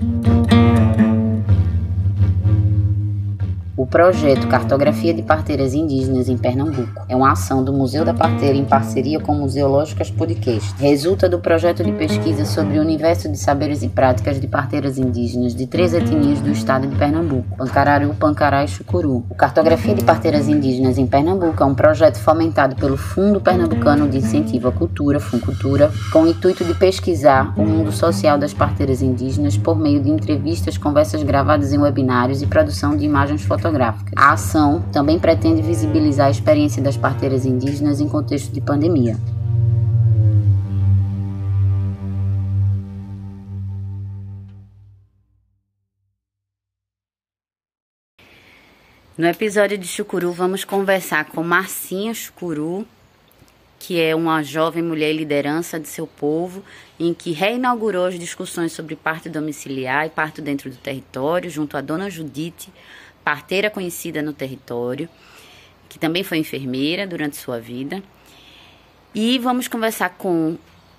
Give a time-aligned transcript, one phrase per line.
[0.00, 0.29] O
[3.90, 8.64] projeto Cartografia de Parteiras Indígenas em Pernambuco é uma ação do Museu da Parteira em
[8.64, 10.72] parceria com Museológicas Podcast.
[10.78, 15.56] Resulta do projeto de pesquisa sobre o universo de saberes e práticas de parteiras indígenas
[15.56, 19.24] de três etnias do estado de Pernambuco: Pancararu, Pancará e Chucuru.
[19.28, 24.18] O Cartografia de Parteiras Indígenas em Pernambuco é um projeto fomentado pelo Fundo Pernambucano de
[24.18, 29.56] Incentivo à Cultura, Funcultura, com o intuito de pesquisar o mundo social das parteiras indígenas
[29.56, 34.12] por meio de entrevistas, conversas gravadas em webinários e produção de imagens fotográficas fotográficas.
[34.16, 39.16] A ação também pretende visibilizar a experiência das parteiras indígenas em contexto de pandemia.
[49.16, 52.86] No episódio de Chucuru, vamos conversar com Marcinha Chucuru,
[53.78, 56.62] que é uma jovem mulher liderança de seu povo,
[56.98, 61.82] em que reinaugurou as discussões sobre parto domiciliar e parto dentro do território, junto à
[61.82, 62.72] dona Judite,
[63.30, 65.08] parteira conhecida no território,
[65.88, 68.02] que também foi enfermeira durante sua vida.
[69.14, 70.58] E vamos conversar com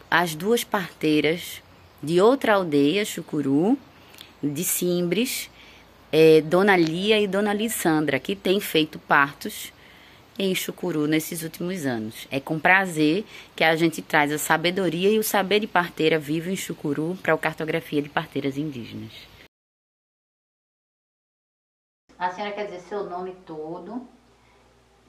[0.10, 1.62] as duas parteiras
[2.02, 3.78] de outra aldeia, Chucuru,
[4.42, 5.50] de Simbres,
[6.10, 9.74] é, Dona Lia e Dona Lissandra, que têm feito partos
[10.40, 12.30] em Chucuru nesses últimos anos.
[12.32, 13.26] É com prazer
[13.58, 17.34] que a gente traz a sabedoria e o saber de parteira vivo em Chucuru para
[17.34, 19.31] a cartografia de parteiras indígenas.
[22.22, 24.00] A senhora quer dizer seu nome todo.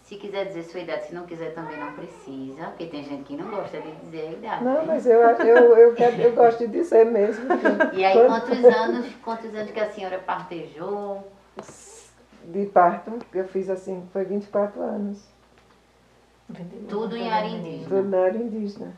[0.03, 3.37] Se quiser dizer sua idade, se não quiser também não precisa, porque tem gente que
[3.37, 4.65] não gosta de dizer a idade.
[4.65, 7.45] Não, mas eu, eu, eu, quero, eu gosto de dizer mesmo.
[7.93, 11.31] E aí, quantos anos, quantos anos que a senhora partejou?
[12.47, 15.23] De parto, eu fiz assim, foi 24 anos.
[16.89, 17.89] Tudo em área indígena?
[17.89, 18.97] Tudo na área indígena.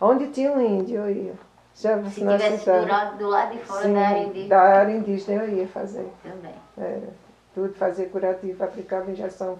[0.00, 1.34] Onde tinha um índio, eu ia.
[1.74, 4.48] Já, se tivesse do, do lado de fora Sim, da área indígena?
[4.48, 6.10] da área indígena eu ia fazer.
[6.22, 6.54] Também.
[6.78, 7.22] Era
[7.54, 9.58] tudo, fazia curativo, aplicava injeção,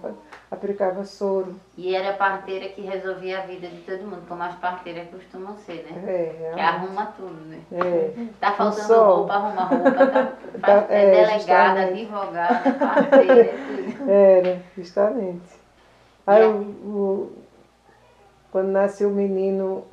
[0.49, 1.55] aplicava soro.
[1.77, 5.55] E era a parteira que resolvia a vida de todo mundo, como as parteiras costumam
[5.57, 6.03] ser, né?
[6.07, 7.61] É, que arruma tudo, né?
[7.71, 8.13] É.
[8.39, 14.09] Tá faltando roupa, arruma roupa, tá, tá é, é, delegada, advogada, parteira, tudo.
[14.09, 15.63] Era, justamente.
[16.25, 17.31] Aí o, o,
[18.51, 19.85] quando nasce o menino,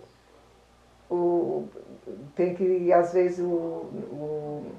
[1.10, 1.68] o,
[2.34, 4.72] tem que, às vezes, o, o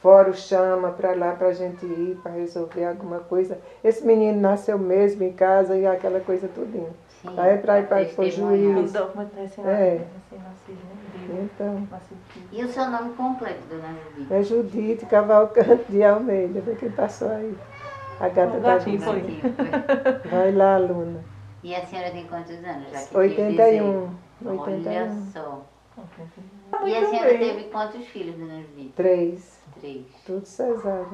[0.00, 3.58] fórum chama para lá para a gente ir para resolver alguma coisa.
[3.84, 6.94] Esse menino nasceu mesmo em casa e aquela coisa tudinho.
[7.22, 8.94] Sim, Aí para ir para o juiz.
[9.64, 10.00] É.
[11.28, 11.86] Então.
[12.50, 14.32] E o seu nome completo, dona Judite?
[14.32, 17.56] É Judite Cavalcante de Almeida, foi quem passou aí.
[18.18, 19.04] A gata da Judite.
[20.30, 21.22] Vai lá, aluna.
[21.62, 22.90] E a senhora tem quantos anos?
[22.90, 24.10] Já que 81.
[24.44, 24.90] 81.
[24.90, 25.62] Olha só.
[26.86, 28.92] E a senhora teve quantos filhos, dona Judite?
[28.96, 29.59] Três.
[29.80, 30.04] Três.
[30.26, 31.06] Tudo cesárea.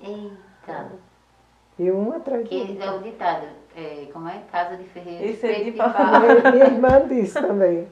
[0.00, 0.92] Eita.
[1.78, 2.82] E um atrás do outro.
[2.82, 3.46] é o ditado,
[3.76, 4.42] é, como é?
[4.50, 6.52] Casa de ferreiro, Esse espeto é de, de pau.
[6.52, 7.88] Minha irmã disse também.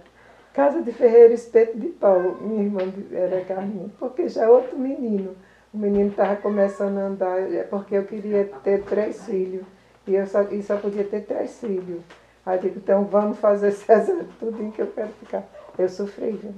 [0.52, 2.36] Casa de ferreiro, espeto de pau.
[2.40, 2.80] Minha irmã
[3.12, 3.90] era Carminha.
[3.98, 5.34] Porque já é outro menino.
[5.72, 9.64] O menino estava começando a andar, é porque eu queria ter três filhos.
[10.06, 12.02] E eu só, e só podia ter três filhos.
[12.44, 15.44] Aí eu digo, então vamos fazer cesárea, tudo que eu quero ficar.
[15.78, 16.54] Eu sofri, viu?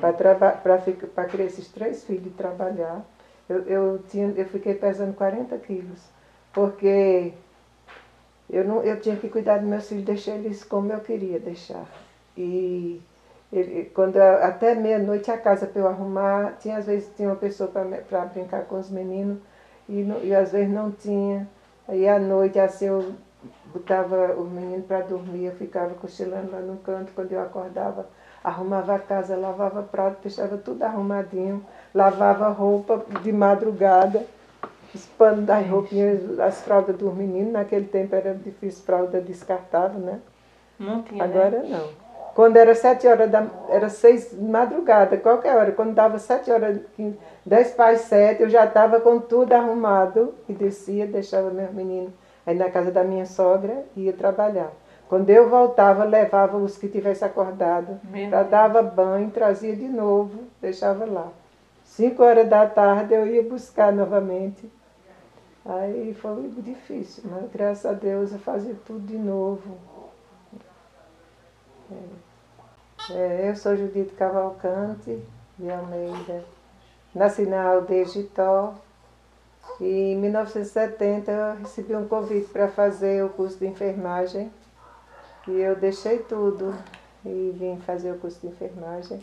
[0.00, 3.04] Para criar esses três filhos e trabalhar.
[3.48, 6.00] Eu, eu, tinha, eu fiquei pesando 40 quilos,
[6.52, 7.32] porque
[8.48, 11.86] eu, não, eu tinha que cuidar dos meus filhos, deixar eles como eu queria deixar.
[12.36, 13.02] E
[13.52, 17.70] ele, quando até meia-noite a casa para eu arrumar, tinha às vezes tinha uma pessoa
[17.70, 19.38] para brincar com os meninos
[19.88, 21.46] e, e às vezes não tinha.
[21.86, 23.14] Aí à noite assim eu
[23.66, 28.06] botava o menino para dormir, eu ficava cochilando lá no canto, quando eu acordava
[28.44, 34.24] arrumava a casa, lavava prato, deixava tudo arrumadinho, lavava roupa de madrugada,
[34.94, 40.20] os panos das roupinhas, as fraldas dos meninos, naquele tempo era difícil fralda descartável, né?
[40.78, 41.24] Não tinha.
[41.24, 41.68] Agora né?
[41.70, 42.04] não.
[42.34, 43.46] Quando era sete horas da.
[43.68, 45.72] Era seis de madrugada, qualquer hora.
[45.72, 46.80] Quando dava sete horas,
[47.46, 52.12] dez para sete, eu já estava com tudo arrumado e descia, deixava meus meninos
[52.44, 54.70] aí na casa da minha sogra e ia trabalhar.
[55.08, 61.04] Quando eu voltava, levava os que tivessem acordado, já dava banho, trazia de novo, deixava
[61.04, 61.28] lá.
[61.84, 64.70] Cinco horas da tarde eu ia buscar novamente.
[65.64, 69.76] Aí foi difícil, mas graças a Deus eu fazia tudo de novo.
[71.90, 72.24] É.
[73.12, 75.22] É, eu sou Judite Cavalcante
[75.58, 76.42] de Almeida.
[77.14, 78.74] Nasci na aldeia Gitó.
[79.78, 84.50] E em 1970 eu recebi um convite para fazer o curso de enfermagem
[85.46, 86.74] e eu deixei tudo
[87.24, 89.20] e vim fazer o curso de enfermagem.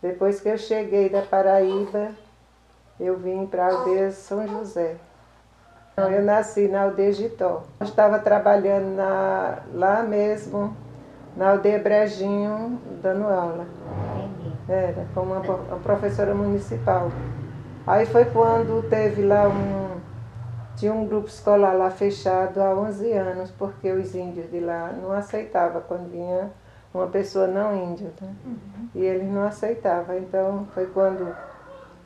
[0.00, 2.10] Depois que eu cheguei da Paraíba,
[2.98, 4.96] eu vim para a aldeia São José.
[5.96, 7.64] Eu nasci na aldeia Gitó.
[7.78, 10.76] Eu estava trabalhando na, lá mesmo,
[11.36, 13.66] na aldeia Brejinho, dando aula.
[14.68, 17.10] Era, como uma, uma professora municipal.
[17.86, 19.91] Aí foi quando teve lá um.
[20.82, 25.12] Tinha um grupo escolar lá fechado há 11 anos, porque os índios de lá não
[25.12, 26.50] aceitavam quando vinha
[26.92, 28.10] uma pessoa não índia.
[28.20, 28.34] Né?
[28.44, 28.88] Uhum.
[28.92, 30.18] E eles não aceitavam.
[30.18, 31.32] Então foi quando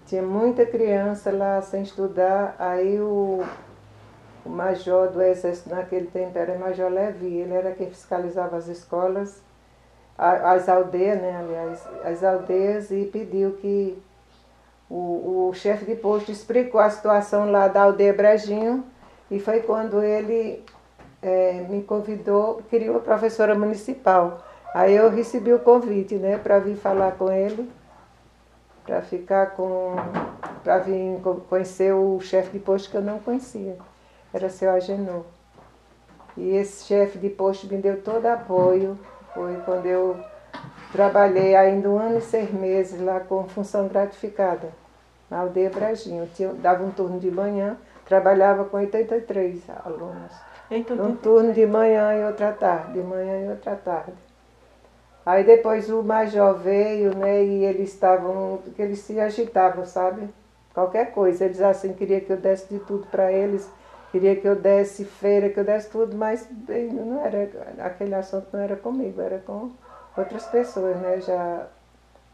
[0.04, 3.42] tinha muita criança lá sem estudar, aí o,
[4.44, 8.68] o major do exército naquele tempo era o Major Levi, ele era quem fiscalizava as
[8.68, 9.40] escolas,
[10.18, 13.96] as aldeias, né, aliás, as aldeias e pediu que
[14.88, 18.84] o, o chefe de posto explicou a situação lá da aldeia Brejinho
[19.30, 20.64] e foi quando ele
[21.20, 24.44] é, me convidou, queria uma professora municipal.
[24.72, 27.68] Aí eu recebi o convite, né, para vir falar com ele,
[28.84, 29.96] para ficar com,
[30.62, 33.76] para vir conhecer o chefe de posto que eu não conhecia,
[34.32, 35.24] era seu Agenor.
[36.36, 38.98] E esse chefe de posto me deu todo apoio,
[39.32, 40.16] foi quando eu
[40.92, 44.68] Trabalhei ainda um ano e seis meses lá com função gratificada,
[45.28, 46.28] na aldeia Brejinho.
[46.34, 50.32] Tinha, dava um turno de manhã, trabalhava com 83 alunos.
[50.70, 54.14] Então, um turno de manhã e outra tarde, de manhã e outra tarde.
[55.24, 60.28] Aí depois o major veio, né, e eles estavam, que eles se agitavam, sabe?
[60.72, 61.44] Qualquer coisa.
[61.44, 63.68] Eles assim queria que eu desse de tudo para eles,
[64.12, 67.50] queria que eu desse feira, que eu desse tudo, mas não era,
[67.80, 69.70] aquele assunto não era comigo, era com
[70.16, 71.66] outras pessoas, né, já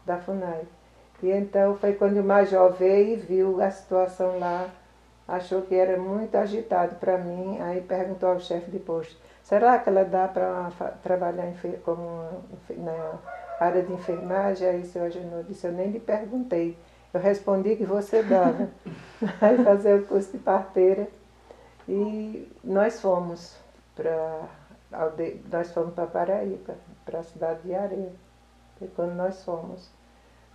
[0.05, 0.63] da FUNAI.
[1.21, 4.69] E então foi quando o major veio e viu a situação lá,
[5.27, 9.89] achou que era muito agitado para mim, aí perguntou ao chefe de posto, será que
[9.89, 10.69] ela dá para
[11.01, 11.53] trabalhar
[11.85, 12.27] como
[12.69, 13.19] na
[13.59, 14.67] área de enfermagem?
[14.67, 16.77] Aí o senhor Agenor disse, eu nem lhe perguntei,
[17.13, 18.67] eu respondi que você dava.
[19.39, 21.07] aí fazer o curso de parteira.
[21.87, 23.55] E nós fomos
[23.95, 24.41] para
[25.51, 26.75] nós fomos para Paraíba
[27.05, 28.11] para a cidade de Areia.
[28.77, 29.89] Foi quando nós fomos.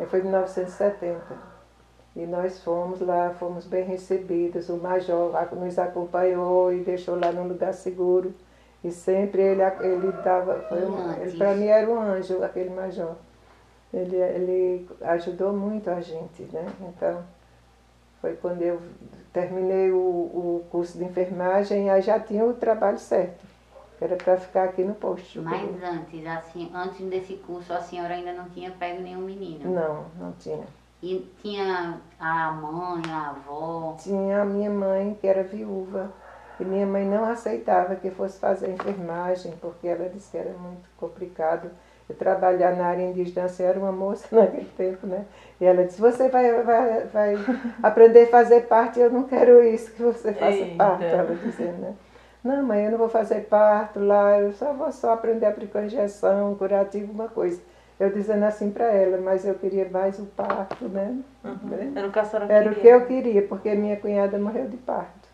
[0.08, 1.58] Foi em 1970.
[2.16, 4.68] E nós fomos lá, fomos bem recebidos.
[4.68, 8.34] O major nos acompanhou e deixou lá num lugar seguro.
[8.82, 10.64] E sempre ele, ele dava.
[10.72, 13.16] Um, para mim era um anjo, aquele major.
[13.92, 16.66] Ele, ele ajudou muito a gente, né?
[16.80, 17.24] Então,
[18.20, 18.80] foi quando eu
[19.32, 23.47] terminei o, o curso de enfermagem e aí já tinha o trabalho certo.
[24.00, 25.42] Era para ficar aqui no posto.
[25.42, 29.68] Mas antes, assim, antes desse curso, a senhora ainda não tinha pego nenhum menino?
[29.68, 30.64] Não, não tinha.
[31.02, 33.96] E tinha a mãe, a avó?
[33.98, 36.12] Tinha a minha mãe, que era viúva.
[36.60, 40.88] E minha mãe não aceitava que fosse fazer enfermagem, porque ela disse que era muito
[40.96, 41.70] complicado.
[42.08, 45.24] Eu trabalhar na área indígena, eu era uma moça naquele tempo, né?
[45.60, 47.34] E ela disse, você vai, vai, vai
[47.82, 50.76] aprender a fazer parte, eu não quero isso, que você faça Eita.
[50.76, 51.94] parte, ela dizendo, né?
[52.48, 55.84] Não, mãe, eu não vou fazer parto lá, eu só vou só aprender a aplicar
[55.84, 57.60] injeção, curativo, uma coisa.
[58.00, 61.14] Eu dizendo assim para ela, mas eu queria mais o parto, né?
[61.44, 61.92] Uhum.
[61.94, 62.78] Era o que a senhora Era queria.
[62.78, 65.28] o que eu queria, porque minha cunhada morreu de parto.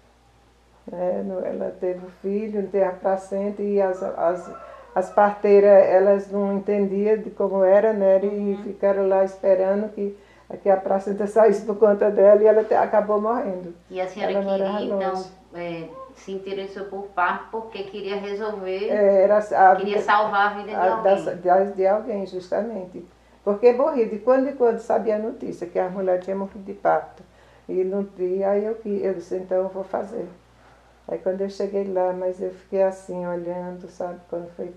[0.92, 4.52] É, ela teve o filho, teve a placenta e as, as,
[4.92, 8.18] as parteiras, elas não entendiam de como era, né?
[8.24, 8.62] E uhum.
[8.64, 10.18] ficaram lá esperando que,
[10.64, 13.72] que a placenta saísse por conta dela e ela acabou morrendo.
[13.88, 19.22] E a senhora ela queria, então, é, se interessou por parto porque queria resolver, é,
[19.22, 21.24] era a, queria salvar a vida de a, alguém.
[21.24, 23.04] Da, de alguém, justamente.
[23.44, 26.72] Porque morri, de quando em quando sabia a notícia que a mulher tinha morrido de
[26.72, 27.22] parto.
[27.68, 30.26] E, não, e aí eu, eu disse, então eu vou fazer.
[31.06, 34.72] Aí quando eu cheguei lá, mas eu fiquei assim, olhando, sabe, quando foi.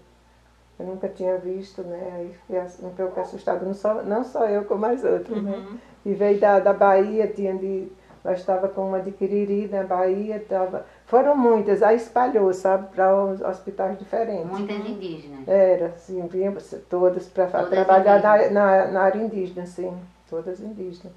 [0.77, 2.12] Eu nunca tinha visto, né?
[2.15, 5.51] Aí fiquei um pouco assustada, não só, não só eu, como as outras, né?
[5.51, 5.72] uhum.
[5.72, 5.79] né?
[6.06, 7.91] E veio da, da Bahia, tinha de.
[8.24, 13.15] Nós estava com uma de Quiriri na Bahia, tava, foram muitas, aí espalhou, sabe, para
[13.15, 14.45] os hospitais diferentes.
[14.45, 15.47] Muitas indígenas?
[15.47, 16.53] Era, sim, vinha
[16.89, 19.97] todas para trabalhar na, na, na, área indígena, sim,
[20.29, 21.13] todas indígenas.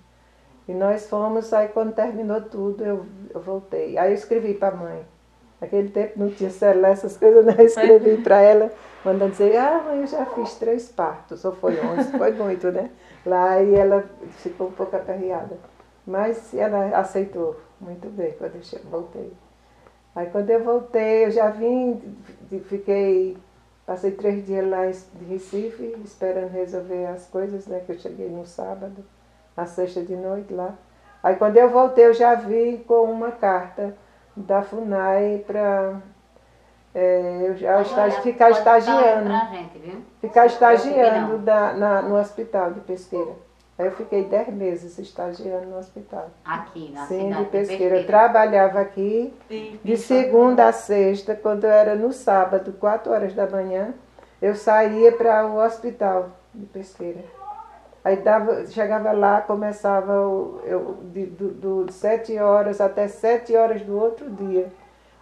[0.68, 3.04] E nós fomos, aí quando terminou tudo, eu,
[3.34, 3.98] eu voltei.
[3.98, 5.04] Aí eu escrevi para a mãe.
[5.60, 7.56] Naquele tempo não tinha celular, essas coisas, né?
[7.58, 8.70] Eu escrevi para ela,
[9.04, 12.90] mandando dizer, ah, mãe, eu já fiz três partos, ou foi onze, foi muito, né?
[13.26, 14.04] Lá e ela
[14.38, 15.58] ficou um pouco aperreada.
[16.06, 19.32] Mas ela aceitou muito bem quando eu voltei.
[20.14, 22.00] Aí quando eu voltei, eu já vim,
[22.68, 23.36] fiquei,
[23.86, 27.80] passei três dias lá em Recife, esperando resolver as coisas, né?
[27.86, 29.04] Que eu cheguei no sábado,
[29.56, 30.74] na sexta de noite lá.
[31.22, 33.94] Aí quando eu voltei, eu já vim com uma carta
[34.36, 36.00] da FUNAI para
[36.94, 39.30] é, eu já estagi, ficar estagiando.
[39.52, 43.32] Gente, ficar estagiando da, na, no hospital de pesqueira.
[43.80, 46.28] Aí eu fiquei dez meses estagiando no hospital.
[46.44, 47.96] Aqui, na Sim, cidade de pesqueira.
[48.00, 53.32] Eu trabalhava aqui E- de segunda a sexta, quando eu era no sábado, quatro horas
[53.32, 53.94] da manhã,
[54.42, 57.24] eu saía para o hospital de pesqueira.
[58.04, 61.48] Aí dava, chegava lá, começava o, eu, de, do,
[61.86, 64.70] do- sete horas até sete horas do outro dia.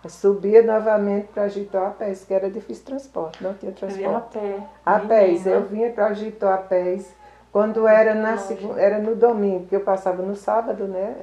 [0.02, 4.08] Eu subia novamente para Jitó a pés, que era difícil transporte, não tinha Eu ia
[4.16, 4.38] a transporte.
[4.38, 4.62] pé.
[4.84, 7.16] A pés, eu vinha para Jitó a pés.
[7.52, 8.36] Quando era, na,
[8.76, 11.16] era no domingo, que eu passava no sábado, né?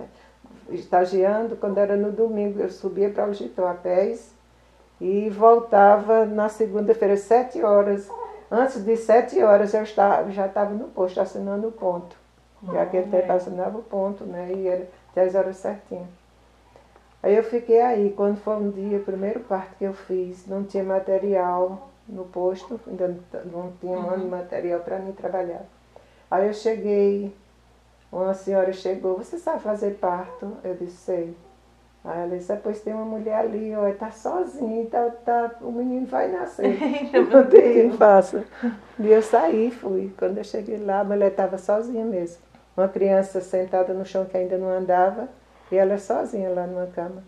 [0.70, 4.34] Estagiando, quando era no domingo, eu subia para o Jitó a pés
[5.00, 8.10] e voltava na segunda-feira, sete horas.
[8.50, 12.16] Antes de sete horas eu estava, já estava no posto, assinando o ponto.
[12.60, 14.52] Porque aquele tempo assinava o ponto, né?
[14.54, 16.08] E era dez horas certinho.
[17.22, 20.64] Aí eu fiquei aí, quando foi um dia, o primeiro parto que eu fiz, não
[20.64, 23.16] tinha material no posto, ainda
[23.46, 25.66] não tinha um de material para mim trabalhar.
[26.30, 27.34] Aí eu cheguei,
[28.12, 30.58] uma senhora chegou, você sabe fazer parto?
[30.64, 31.38] Eu disse, sei.
[32.04, 35.72] Aí ela disse, "Ah, pois tem uma mulher ali, ó, tá sozinha, tá, tá, o
[35.72, 36.78] menino vai nascer.
[37.32, 38.46] Não tem quem faça.
[39.00, 40.14] E eu saí, fui.
[40.18, 42.38] Quando eu cheguei lá, a mulher estava sozinha mesmo.
[42.78, 45.30] Uma criança sentada no chão que ainda não andava,
[45.72, 47.24] e ela sozinha lá numa cama.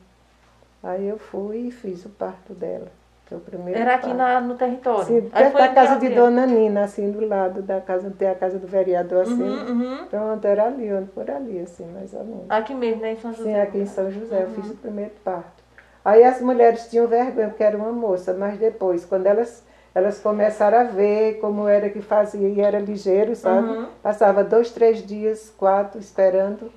[0.84, 2.92] Aí eu fui e fiz o parto dela.
[3.36, 5.06] O primeiro Era aqui na, no território.
[5.06, 6.10] Sim, Aí perto da casa de.
[6.10, 9.44] Dona Nina, assim, do lado da casa, tem a casa do vereador, assim.
[9.44, 10.06] Uhum, uhum.
[10.08, 12.46] Pronto, era ali, por ali, assim, mais ou menos.
[12.50, 13.44] Aqui mesmo, né, em São José.
[13.44, 15.64] Sim, aqui em São José, eu fiz o primeiro parto.
[16.06, 19.62] Aí as mulheres tinham vergonha, porque era uma moça, mas depois, quando elas,
[19.94, 23.68] elas começaram a ver como era que fazia, e era ligeiro, sabe?
[23.68, 23.88] Uhum.
[24.02, 26.72] Passava dois, três dias, quatro, esperando,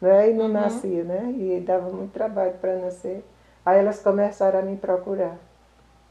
[0.00, 0.30] né?
[0.30, 0.52] E não Uhum.
[0.52, 1.34] nascia, né?
[1.36, 3.24] E dava muito trabalho para nascer.
[3.64, 5.36] Aí elas começaram a me procurar.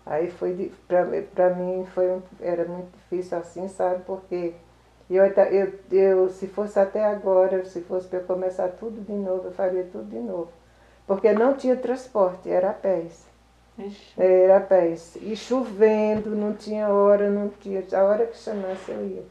[0.05, 4.03] Aí foi, para mim, foi era muito difícil assim, sabe?
[4.05, 4.53] Porque
[5.09, 9.47] eu, eu, eu, se fosse até agora, se fosse para eu começar tudo de novo,
[9.47, 10.49] eu faria tudo de novo.
[11.07, 13.25] Porque não tinha transporte, era a pés.
[13.77, 14.13] Ixi.
[14.21, 15.17] Era a pés.
[15.21, 17.83] E chovendo, não tinha hora, não tinha.
[17.93, 19.23] A hora que chamasse eu ia.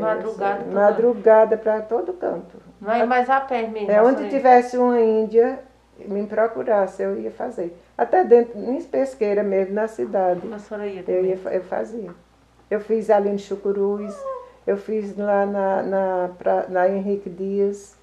[0.00, 0.74] Madrugada assim, toda.
[0.74, 2.56] Madrugada para todo canto.
[2.80, 3.90] Não é mais a pé mesmo.
[3.90, 5.60] É onde senhora- tivesse uma índia,
[6.06, 7.76] me procurasse, eu ia fazer.
[7.96, 10.40] Até dentro, em pesqueira mesmo, na cidade.
[10.52, 12.10] A senhora ia Eu, ia, eu fazia.
[12.70, 14.14] Eu fiz ali em Chucuruz,
[14.66, 17.96] eu fiz lá na, na, pra- na Henrique Dias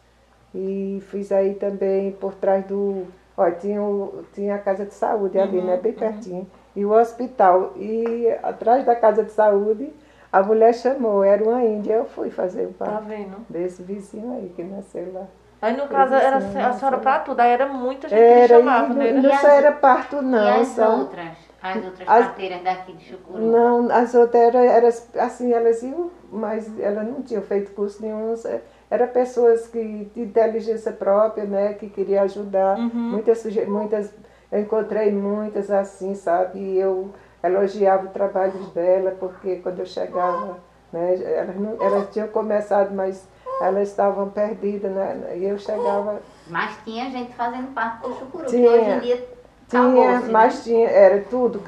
[0.53, 3.05] e fiz aí também por trás do.
[3.37, 5.77] Olha, tinha, o- tinha a casa de saúde ali, Uhum, né?
[5.77, 6.47] Bem pertinho.
[6.75, 7.73] E o hospital.
[7.75, 9.91] E atrás da casa de saúde,
[10.31, 13.37] a mulher chamou, era uma índia, eu fui fazer o Tá parto vendo?
[13.49, 15.27] desse vizinho aí que nasceu lá.
[15.62, 18.57] Aí no caso era assim, a senhora pra tudo, aí era muita gente que Era,
[18.57, 19.12] lhe chamava, e né?
[19.13, 21.01] não, E só era parto, e não, as sabe?
[21.01, 21.38] outras?
[21.62, 23.39] As outras As- parteiras daqui de Chucuru?
[23.39, 24.88] Não, as outras eram, eram
[25.19, 28.35] assim, elas iam, mas elas não tinham feito curso nenhum.
[28.91, 32.77] Eram pessoas que, de inteligência própria, né, que queriam ajudar.
[32.77, 32.89] Uhum.
[32.93, 34.13] Muitas, muitas,
[34.51, 36.59] eu encontrei muitas assim, sabe?
[36.59, 37.09] E eu
[37.43, 40.57] elogiava o trabalho dela, porque quando eu chegava,
[40.93, 43.27] né, elas, não, elas tinham começado, mas
[43.62, 45.38] elas estavam perdidas, né?
[45.38, 48.69] E eu chegava Mas tinha gente fazendo parte do Chucuru, que Tinha.
[48.71, 49.27] hoje em dia
[49.69, 50.62] Tinha, acabou-se, mas né?
[50.63, 51.59] tinha, era tudo,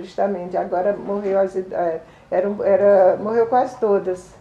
[0.00, 2.00] justamente, agora morreu as, é,
[2.30, 4.32] era, era, morreu quase todas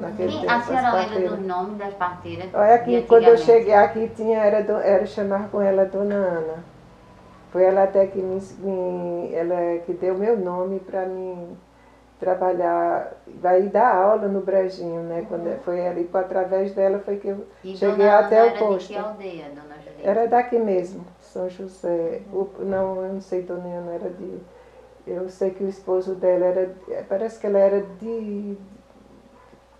[0.00, 2.54] naquele Quem- tempo, a senhora lembra dos nomes das parteiras?
[2.54, 6.64] Olha aqui, quando eu cheguei aqui, tinha, era, do- era chamar com ela Dona Ana.
[7.50, 11.56] Foi ela até que me, me- ela que deu meu nome para mim
[12.18, 15.26] trabalhar, vai dar aula no Brejinho, né?
[15.28, 18.88] Quando foi ali, através dela foi que eu E cheguei até o era posto.
[18.88, 20.02] de que aldeia, Dona Julieta?
[20.10, 22.22] Era daqui mesmo, São José.
[22.32, 24.38] O, não, eu não sei, Dona Ana era de.
[25.06, 26.70] Eu sei que o esposo dela era.
[27.08, 28.56] Parece que ela era de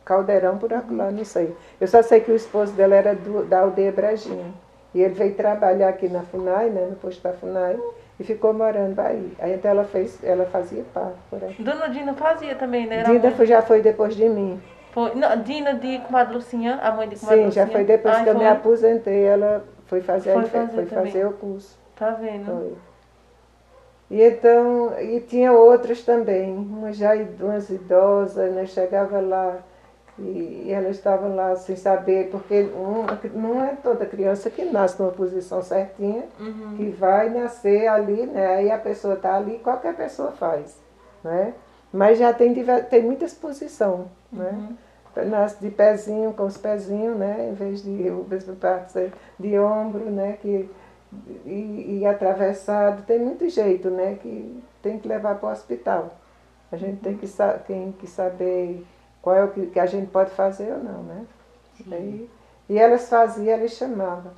[0.04, 1.54] Caldeirão por lá, não sei.
[1.80, 4.52] Eu só sei que o esposo dela era do, da aldeia Brejinha.
[4.94, 7.76] E ele veio trabalhar aqui na FUNAI, né, no posto da FUNAI,
[8.18, 9.32] e ficou morando aí.
[9.38, 11.54] Aí então ela fez, ela fazia parte por aí.
[11.58, 12.96] Dona Dina fazia também, né?
[12.96, 14.60] Era Dinda mãe- foi- já foi depois de mim.
[14.92, 17.66] foi- não, Dina de Comadre Lucinha, a mãe de Comadre Sim, já Lucinha.
[17.78, 18.48] foi depois Ai, que eu me foi?
[18.48, 21.78] aposentei, ela foi fazer, Foi foi fazer foi fazer o curso.
[21.94, 22.44] Tá vendo?
[22.46, 22.72] Foi.
[24.08, 28.64] E então, e tinha outras também, umas já umas idosas, né?
[28.64, 29.56] Chegava lá
[30.18, 35.00] e, e elas estavam lá sem saber, porque uma- não é toda criança que nasce
[35.00, 36.74] numa posição certinha, Uhum.
[36.76, 38.46] que vai nascer ali, né?
[38.56, 40.78] Aí a pessoa está ali, qualquer pessoa faz,
[41.22, 41.52] né?
[41.92, 42.54] Mas já tem,
[42.90, 44.50] tem muitas posições, né?
[44.52, 44.76] Uhum.
[45.30, 47.48] Nasce de pezinho, com os pezinhos, né?
[47.50, 50.36] Em vez de o mesmo parte de ombro, né?
[50.42, 50.68] Que,
[51.46, 54.18] e, e atravessado, tem muito jeito, né?
[54.20, 56.14] Que tem que levar para o hospital.
[56.70, 58.84] A gente tem que, sa tem que saber
[59.26, 61.26] qual é o que, que a gente pode fazer ou não, né?
[61.90, 62.30] Aí,
[62.68, 64.30] e elas faziam, elas chamavam.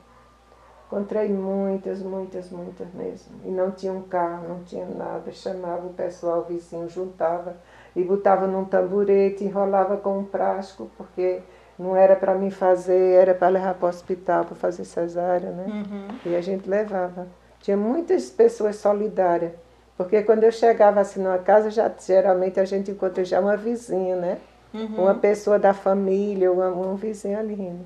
[0.87, 3.35] Encontrei muitas, muitas, muitas mesmo.
[3.45, 5.31] E não tinha um carro, não tinha nada.
[5.31, 7.55] Chamava o pessoal, o vizinho, juntava
[7.95, 11.43] e botava num tamborete, enrolava com um plástico, porque
[11.79, 15.67] não era para mim fazer, era para levar para o hospital, para fazer cesárea, né?
[15.67, 16.09] Uhum.
[16.25, 17.27] E a gente levava.
[17.61, 19.53] Tinha muitas pessoas solidárias.
[19.99, 24.17] Porque quando eu chegava assim numa casa, já, geralmente a gente encontra já uma vizinha,
[24.17, 24.39] né?
[24.73, 25.03] Uhum.
[25.03, 27.57] Uma pessoa da família, uma, um vizinho ali.
[27.57, 27.85] Né?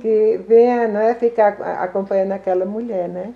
[0.00, 3.34] Que venha, não é ficar acompanhando aquela mulher, né?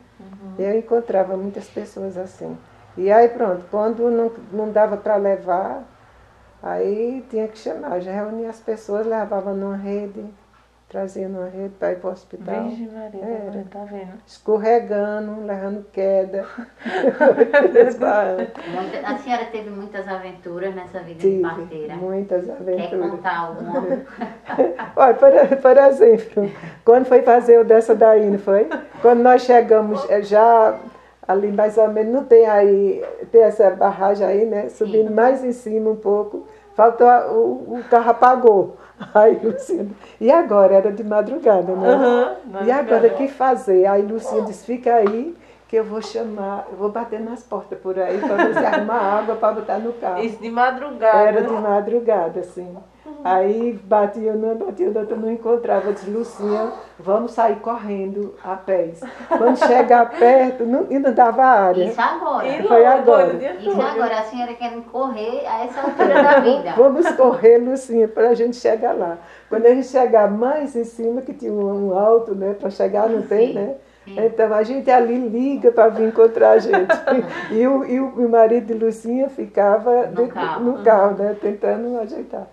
[0.59, 2.57] Eu encontrava muitas pessoas assim.
[2.97, 5.83] E aí pronto, quando não, não dava para levar,
[6.63, 8.01] aí tinha que chamar.
[8.01, 10.25] Já reunia as pessoas, levava numa rede,
[10.93, 12.65] trazia numa rede para ir para o hospital.
[12.65, 13.65] Virgem Maria, Era.
[13.71, 14.13] tá vendo?
[14.27, 16.45] Escorregando, levando queda.
[19.05, 21.95] A senhora teve muitas aventuras nessa vida de Tive parteira.
[21.97, 23.11] muitas Quer aventuras.
[23.11, 23.81] contar alguma?
[24.95, 26.51] Olha, por, por exemplo,
[26.85, 28.69] quando foi fazer o dessa daí, não foi?
[29.01, 30.79] Quando nós chegamos eh, já
[31.27, 34.69] ali mais ou menos, não tem aí, tem essa barragem aí, né?
[34.69, 38.77] Subindo mais em cima um pouco, faltou, o, o carro apagou.
[39.15, 39.91] Aí, Luciana,
[40.21, 40.75] e agora?
[40.75, 41.89] Era de madrugada, né?
[41.89, 42.37] Aham.
[42.67, 43.87] E agora, o que fazer?
[43.87, 45.37] Aí Lucinha disse, fica aí
[45.69, 48.95] que eu vou chamar, eu vou bater nas portas por aí para ver se arruma
[48.95, 50.23] água para botar no carro.
[50.23, 51.19] Isso de madrugada.
[51.19, 52.77] Era de madrugada, assim.
[53.25, 55.89] Aí batia uma, batia da outra, não encontrava.
[55.89, 59.01] Eu disse, Lucinha, vamos sair correndo a pés.
[59.29, 61.85] Quando chegar perto, não, e não dava área.
[61.85, 62.49] Isso agora.
[62.49, 63.35] E Foi logo, agora.
[63.61, 66.73] Isso agora, a senhora quer correr a essa altura da vida.
[66.77, 69.19] Vamos correr, Lucinha, para a gente chegar lá.
[69.49, 72.55] Quando a gente chegar mais em cima, que tinha um alto, né?
[72.59, 73.75] Para chegar, não tem, Sim, né?
[74.05, 76.91] Então a gente ali liga para vir encontrar a gente.
[77.53, 80.65] E o, e o marido de Lucinha ficava No carro.
[80.65, 81.37] no carro, né?
[81.41, 82.47] Tentando ajeitar.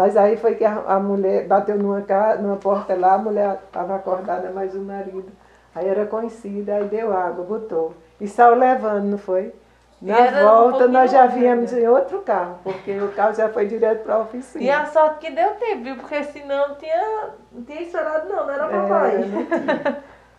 [0.00, 3.58] Mas aí foi que a, a mulher bateu numa, ca- numa porta lá, a mulher
[3.66, 5.30] estava acordada, mas o marido.
[5.74, 7.92] Aí era conhecida, aí deu água, botou.
[8.18, 9.52] E saiu levando, não foi?
[10.00, 11.82] Na era um volta pouquinho nós já viemos né?
[11.82, 14.64] em outro carro, porque o carro já foi direto para a oficina.
[14.64, 15.96] E a sorte que deu tempo, viu?
[15.96, 19.18] Porque senão não tinha, não tinha estourado não, não era É, papai.
[19.18, 19.96] não tinha.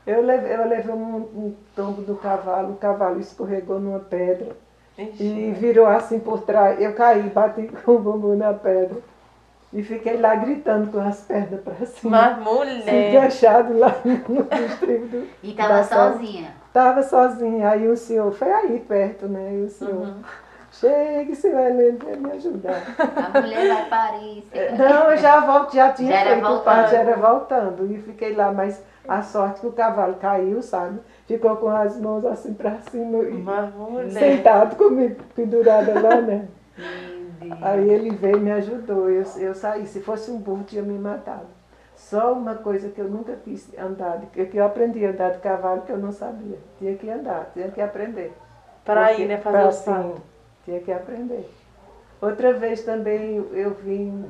[0.08, 4.56] eu levei, eu levei um, um tombo do cavalo, o cavalo escorregou numa pedra
[4.98, 6.82] e virou assim por trás.
[6.82, 8.98] Eu caí, bati com o bumbum na pedra
[9.74, 12.18] e fiquei lá gritando com as pernas para cima.
[12.36, 13.10] Mas mulher.
[13.12, 15.28] enganchado lá no estribo do.
[15.42, 16.54] E estava sozinha.
[16.74, 17.70] Tava sozinha.
[17.70, 19.54] Aí o senhor foi aí perto, né?
[19.56, 19.94] E o senhor.
[20.08, 20.22] Uhum.
[20.74, 22.82] Chega, você vai me ajudar.
[22.98, 24.44] A mulher vai parir.
[24.52, 26.64] você- Não, eu já volto, já tinha Já era feito o voltando.
[26.64, 27.94] parto, já era voltando.
[27.94, 31.00] E fiquei lá, mas a sorte que o cavalo caiu, sabe?
[31.28, 34.10] Ficou com as mãos assim pra cima e Mas mulher.
[34.12, 36.46] sentado comigo, pendurada lá, né?
[37.50, 37.64] Deus.
[37.64, 39.10] Aí ele veio e me ajudou.
[39.10, 39.86] Eu, eu saí.
[39.88, 41.48] Se fosse um burro, tinha me matado.
[41.96, 45.38] Só uma coisa que eu nunca quis andar, de- que eu aprendi a andar de
[45.40, 46.58] cavalo que eu não sabia.
[46.80, 48.34] Tinha que andar, tinha que aprender.
[48.84, 49.38] Para ir, né?
[49.38, 50.22] Fazer pra, o sim, salto.
[50.66, 51.48] Tinha que aprender.
[52.20, 54.26] Outra vez também eu- eu vim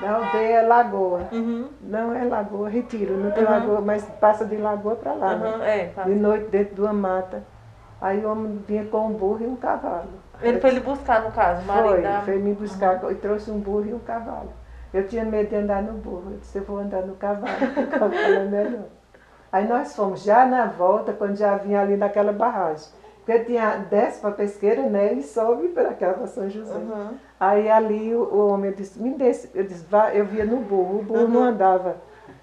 [0.00, 1.28] da aldeia Lagoa.
[1.32, 1.68] Uhum.
[1.80, 3.50] Não é Lagoa, Retiro, não tem Uhum.
[3.50, 5.48] Lagoa, mas passa de Lagoa para lá, né?
[5.56, 5.62] Uhum.
[5.62, 6.02] É, tá.
[6.02, 7.42] De noite dentro de uma mata.
[8.00, 10.08] Aí o homem vinha com um burro e um cavalo.
[10.42, 12.20] Ele foi lhe buscar, no caso, o marido Foi, da...
[12.22, 14.52] foi me buscar e trouxe um burro e um cavalo.
[14.92, 17.86] Eu tinha medo de andar no burro, eu disse, eu vou andar no cavalo, o
[17.86, 18.84] cavalo é melhor.
[19.52, 22.88] Aí nós fomos já na volta, quando já vinha ali naquela barragem.
[23.24, 26.74] Porque tinha, desce para a pesqueira, né, e sobe para cá, para São José.
[26.74, 27.14] Uhum.
[27.40, 31.00] Aí ali o, o homem disse, me desse, eu disse, vá, eu via no burro,
[31.00, 31.46] o burro não Uhum.
[31.48, 31.96] andava,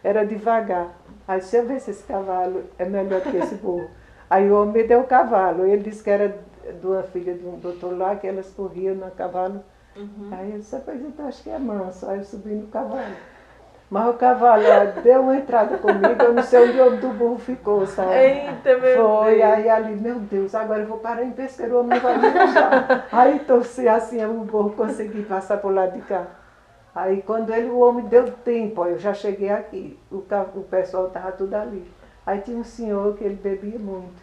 [0.04, 0.90] era devagar.
[1.28, 3.88] Aí deixa eu ver se esse cavalo é melhor que esse burro.
[4.30, 6.36] Aí o homem me deu o cavalo, ele disse que era
[6.72, 9.64] de uma filha de um doutor lá, que elas corriam no cavalo.
[9.96, 10.30] Uhum.
[10.32, 12.10] Aí eu disse, rapaz, então acho que é manso.
[12.10, 13.14] Aí eu subi no cavalo.
[13.94, 14.64] Mas o cavalo
[15.04, 18.16] deu uma entrada comigo, eu não sei onde o homem do burro ficou, sabe?
[18.16, 19.44] Eita, meu Foi, Deus.
[19.44, 23.08] aí ali, meu Deus, agora eu vou parar em pesqueiro, o homem vai me deixar.
[23.12, 26.26] Aí torci assim, o burro consegui passar por lá de cá.
[26.96, 30.24] Aí quando ele, o homem deu tempo, ó, eu já cheguei aqui, o,
[30.56, 31.86] o pessoal estava tudo ali.
[32.26, 34.23] Aí tinha um senhor que ele bebia muito.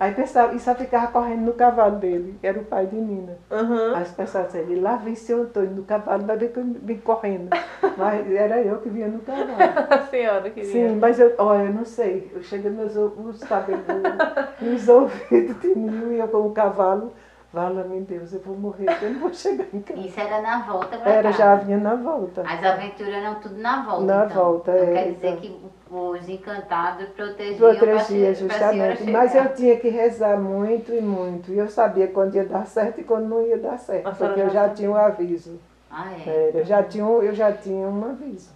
[0.00, 3.36] Aí pensava, e só ficava correndo no cavalo dele, que era o pai de Nina.
[3.50, 3.94] Uhum.
[3.94, 6.64] Aí os pessoal diziam, ele lá vem seu Antônio no cavalo, vai ver que eu
[6.64, 7.50] vim correndo.
[7.98, 9.58] Mas era eu que vinha no cavalo.
[9.90, 10.72] A senhora queria.
[10.72, 12.32] Sim, mas eu, olha, eu não sei.
[12.34, 13.84] Eu chego meus os cabelos
[14.62, 17.12] e os ouvidos tinham e eu com o cavalo.
[17.52, 20.00] Vala, meu Deus, eu vou morrer, eu não vou chegar em casa.
[20.00, 21.36] Isso era na volta pra Era, cá.
[21.36, 22.42] já vinha na volta.
[22.42, 24.04] As aventuras eram tudo na volta.
[24.04, 24.42] Na então.
[24.44, 25.40] volta, então, é, quer dizer então.
[25.40, 29.02] que os encantados protegiam Protegia, justamente.
[29.04, 31.50] Mas eu tinha que rezar muito e muito.
[31.50, 34.06] E eu sabia quando ia dar certo e quando não ia dar certo.
[34.06, 34.74] A senhora Porque eu já já sabia.
[34.76, 35.60] tinha o aviso.
[35.90, 36.48] Ah, é?
[36.48, 38.50] Era, eu, já tinha, um- eu já tinha um aviso.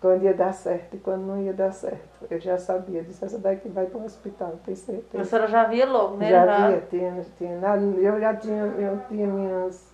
[0.00, 2.26] Quando ia dar certo e quando não ia dar certo.
[2.30, 5.24] Eu já sabia, disse, essa daqui vai para o hospital, tenho A certeza.
[5.24, 6.28] senhora já via logo, né?
[6.28, 7.58] Já via, tinha, tinha,
[8.00, 9.92] eu já tinha, eu tinha minhas.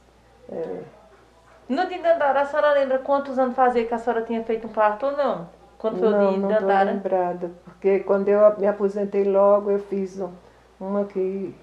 [0.51, 0.81] é,
[1.69, 5.07] No Dandara, a senhora lembra quantos anos fazia que a senhora tinha feito um parto
[5.07, 5.49] ou não?
[5.85, 6.91] Quando foi não, o de não estou Dandara?
[6.93, 7.51] lembrada.
[7.65, 10.31] Porque quando eu me aposentei logo, eu fiz um-
[10.81, 11.55] uma que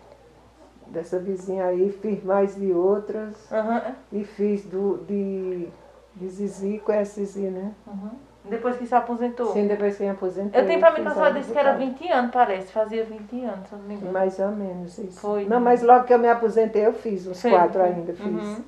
[0.86, 3.52] dessa vizinha aí, fiz mais de outras.
[3.52, 3.82] Aham,
[4.12, 5.68] E fiz do, de,
[6.16, 7.72] de Zizi, conhece Zizi, né?
[7.88, 8.12] uhum.
[8.46, 9.48] Depois que se aposentou?
[9.54, 10.62] Sim, depois que me aposentei.
[10.62, 11.92] Eu tenho pra mim que a senhora disse que era bocado.
[11.92, 12.72] 20 anos, parece.
[12.72, 14.12] Fazia 20 anos, se eu não me engano.
[14.12, 15.20] Mais ou menos isso.
[15.20, 15.46] Foi.
[15.46, 17.50] Não, mas logo que eu me aposentei, eu fiz uns Sim.
[17.50, 18.26] quatro ainda, fiz.
[18.26, 18.62] Uhum.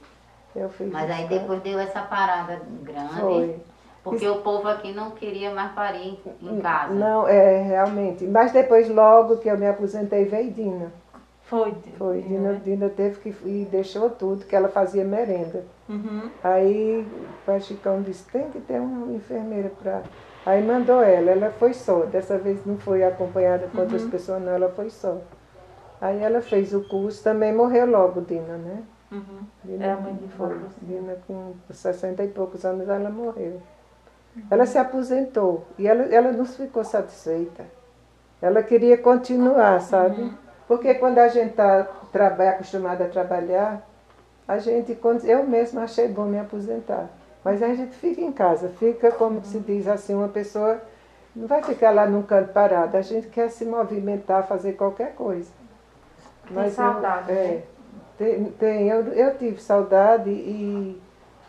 [0.55, 1.39] Eu fiz Mas aí quatro.
[1.39, 3.19] depois deu essa parada grande.
[3.19, 3.61] Foi.
[4.03, 6.93] Porque o povo aqui não queria mais parir em casa.
[6.93, 8.25] Não, é, realmente.
[8.25, 10.91] Mas depois, logo que eu me aposentei, veio Dina.
[11.43, 11.73] Foi.
[11.97, 12.61] Foi, Dina, né?
[12.63, 15.63] Dina teve que e deixou tudo, que ela fazia merenda.
[15.87, 16.29] Uhum.
[16.43, 20.01] Aí o pai Chicão disse, tem que ter uma enfermeira para.
[20.45, 21.99] Aí mandou ela, ela foi só.
[22.01, 23.83] Dessa vez não foi acompanhada com Uhum.
[23.83, 25.17] outras pessoas, não, ela foi só.
[26.01, 28.83] Aí ela fez o curso, também morreu logo, Dina, né?
[29.11, 29.39] Uhum.
[29.63, 30.55] Dina, É a mãe de foi.
[30.81, 33.61] Dina com 60 e poucos anos ela morreu.
[34.49, 37.65] Ela se aposentou e ela, ela não ficou satisfeita.
[38.41, 40.33] Ela queria continuar, sabe?
[40.67, 41.87] Porque quando a gente está
[42.49, 43.87] acostumada a trabalhar,
[44.47, 47.09] a gente, eu mesma achei bom me aposentar.
[47.43, 50.81] Mas a gente fica em casa, fica, como se diz assim, uma pessoa
[51.35, 55.51] não vai ficar lá num canto parada, a gente quer se movimentar, fazer qualquer coisa.
[56.47, 57.41] Tem saudade, eu, né?
[57.41, 57.63] é,
[58.17, 61.01] tem, tem, eu, eu tive saudade e,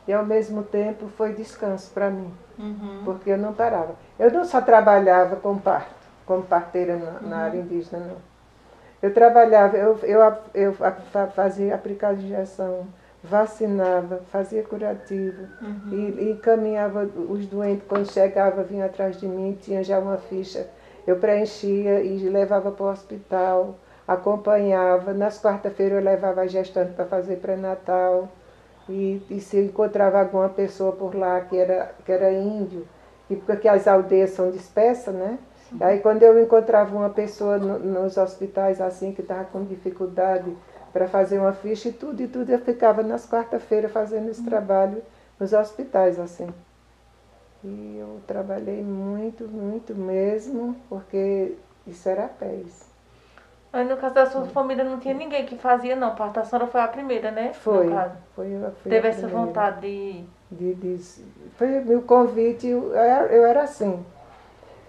[0.08, 3.02] e ao mesmo tempo foi descanso para mim, Uhum.
[3.04, 3.94] porque eu não parava.
[4.18, 5.94] Eu não só trabalhava com parto,
[6.26, 7.42] como parteira na, na Uhum.
[7.42, 8.16] área indígena, não.
[9.02, 10.20] Eu trabalhava, eu, eu,
[10.54, 12.86] eu fa- fazia aplicar injeção,
[13.22, 15.80] vacinava, fazia curativo Uhum.
[15.90, 20.66] e, e encaminhava os doentes, quando chegava, vinha atrás de mim, tinha já uma ficha.
[21.06, 23.74] Eu preenchia e levava para o hospital,
[24.08, 25.12] acompanhava.
[25.12, 28.28] Nas quarta-feiras eu levava a gestante para fazer pré-natal.
[28.88, 32.86] E, e se eu encontrava alguma pessoa por lá que era, que era índio,
[33.30, 35.38] e porque as aldeias são dispersas, né?
[35.80, 40.54] Aí quando eu encontrava uma pessoa no- nos hospitais assim que estava com dificuldade
[40.92, 45.02] para fazer uma ficha e tudo, e tudo, eu ficava nas quarta-feiras fazendo esse trabalho
[45.40, 46.48] nos hospitais assim.
[47.64, 52.93] E eu trabalhei muito, muito mesmo, porque isso era pés.
[53.74, 56.14] Mas no caso da sua família não tinha ninguém que fazia, não.
[56.16, 57.52] A senhora foi a primeira, né?
[57.52, 57.88] Foi,
[58.36, 58.46] foi,
[58.82, 59.46] fui Teve essa primeira.
[59.46, 60.24] vontade de.
[60.50, 61.24] de, de
[61.58, 64.04] foi o meu convite, eu, era- eu era assim.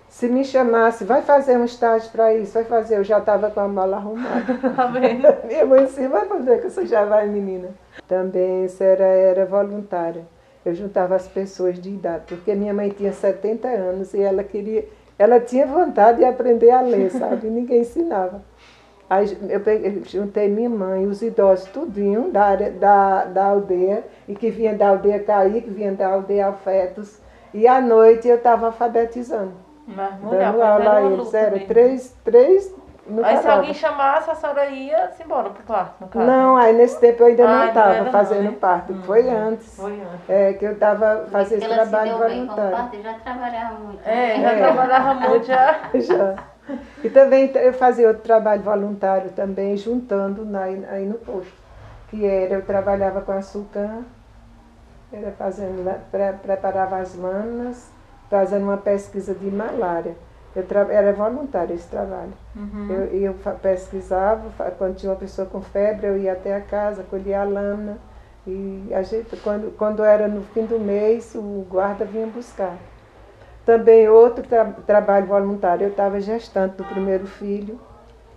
[0.08, 3.60] Se me chamasse, vai fazer um estágio para isso, vai fazer, eu já estava com
[3.60, 4.54] a mala arrumada.
[4.76, 5.28] Tá vendo?
[5.46, 7.70] Minha mãe disse, vai fazer que você já vai, menina.
[8.08, 10.24] Também isso era, era voluntária.
[10.64, 14.88] Eu juntava as pessoas de idade, porque minha mãe tinha 70 anos e ela queria,
[15.20, 17.48] ela tinha vontade de aprender a ler, sabe?
[17.48, 18.42] E ninguém ensinava.
[19.10, 24.34] Aí eu peguei, juntei minha mãe, os idosos, tudinho da, área, da, da aldeia, e
[24.36, 27.20] que vinha da aldeia Caí, que vinha da aldeia Alfetos.
[27.54, 29.54] E à noite eu estava alfabetizando,
[29.88, 31.34] Mas mulher, dando aula a eles.
[31.34, 32.76] Era três, três
[33.08, 36.26] no Aí se alguém chamasse, a senhora ia se embora pro quarto, no caso.
[36.26, 38.58] Não, aí nesse tempo eu ainda Ah, não estava era não, fazendo né?
[38.60, 39.04] parto, Hum.
[39.04, 39.76] foi antes.
[39.76, 40.28] Foi antes.
[40.30, 42.78] É, que eu estava fazendo esse Porque ela se trabalho deu bem com o voluntário.
[42.78, 44.00] parto já trabalhava muito.
[44.04, 44.42] É, né?
[44.42, 44.58] já É.
[44.58, 45.80] trabalhava muito já.
[45.94, 46.36] Já.
[47.04, 51.54] E também eu fazia outro trabalho voluntário também, juntando na, aí no posto.
[52.10, 54.04] Que era, eu trabalhava com açúcar,
[55.12, 57.90] era fazendo, pre, preparava as lâminas,
[58.30, 60.16] fazendo uma pesquisa de malária.
[60.56, 62.34] Eu tra, era voluntário esse trabalho.
[62.56, 62.90] Uhum.
[62.90, 64.44] Eu, eu pesquisava,
[64.78, 67.98] quando tinha uma pessoa com febre, eu ia até a casa, colhia a lâmina.
[68.48, 72.78] E a gente, quando, quando era no fim do mês, o guarda vinha buscar.
[73.66, 77.80] Também outro tra- trabalho voluntário, eu estava gestante do primeiro filho,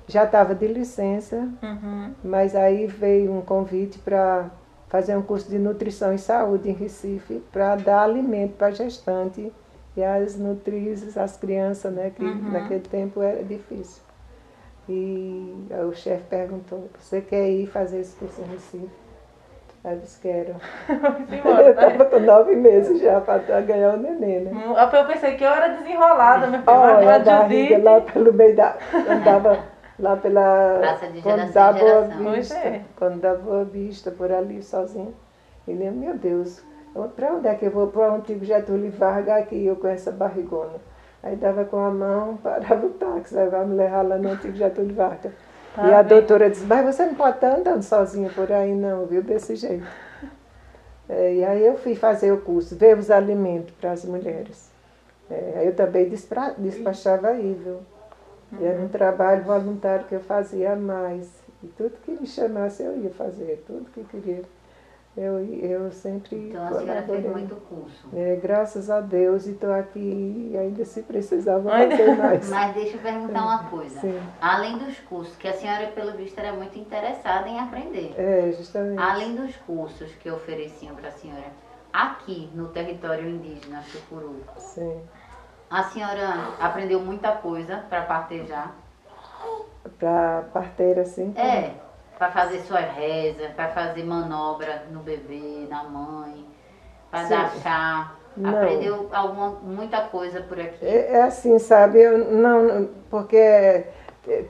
[0.06, 2.12] já estava de licença, Uhum.
[2.24, 4.46] mas aí veio um convite para
[4.88, 9.52] fazer um curso de nutrição e saúde em Recife, para dar alimento para a gestante
[9.94, 12.50] e as nutrizes, as crianças, né, que Uhum.
[12.50, 14.02] naquele tempo era difícil.
[14.88, 18.88] E o chefe perguntou, você quer ir fazer esse curso em Recife?
[19.94, 20.54] Disse, quero.
[21.30, 24.50] Embora, Eu estava com nove meses já para ganhar o neném, né?
[24.52, 26.72] Hum, Eu pensei que eu era desenrolada, minha filha.
[26.72, 28.76] Olha, a mas barriga lá pelo meio da.
[29.08, 29.58] Andava
[29.98, 30.78] lá pela.
[30.80, 32.24] Praça de quando geração dá em boa geração.
[32.24, 32.58] Pois vista.
[32.58, 32.82] é.
[32.96, 35.12] Quando dá boa vista por ali sozinha.
[35.66, 36.62] Ele, meu Deus,
[37.14, 37.88] para onde é que eu vou?
[37.88, 40.80] Para o antigo Getúlio Vargas aqui, eu com essa barrigona.
[41.22, 44.94] Aí dava com a mão, parava o táxi, levava me levar lá no antigo Getúlio
[44.94, 45.32] Vargas.
[45.86, 49.22] E a doutora disse, mas você não pode estar andando sozinha por aí não, viu?
[49.22, 49.86] Desse jeito.
[51.10, 54.70] É, e aí eu fui fazer o curso, ver os alimentos para as mulheres.
[55.30, 57.78] É, aí eu também despra- despachava aí, viu?
[58.60, 61.30] Era um trabalho voluntário que eu fazia mais.
[61.62, 64.42] E tudo que me chamasse eu ia fazer, tudo que queria.
[65.20, 68.08] Eu, eu sempre Então a senhora fez muito curso.
[68.14, 72.48] É, graças a Deus, e estou aqui e ainda se precisava fazer mais.
[72.48, 73.98] Mas deixa eu perguntar uma coisa.
[73.98, 74.16] Sim.
[74.40, 78.14] Além dos cursos, que a senhora, pelo visto, era muito interessada em aprender.
[78.16, 79.02] É, justamente.
[79.02, 81.46] Além dos cursos que ofereciam para a senhora,
[81.92, 85.00] aqui no território indígena Chucuru, Sim.
[85.68, 88.72] a senhora aprendeu muita coisa para partejar?
[89.98, 91.34] Para parteira, assim.
[91.36, 91.72] É,
[92.18, 96.44] para fazer suas rezas, para fazer manobra no bebê, na mãe,
[97.10, 98.12] para dar chá.
[98.36, 98.50] Não.
[98.56, 100.84] Aprendeu alguma, muita coisa por aqui.
[100.86, 102.00] É, é assim, sabe?
[102.00, 103.84] Eu não, porque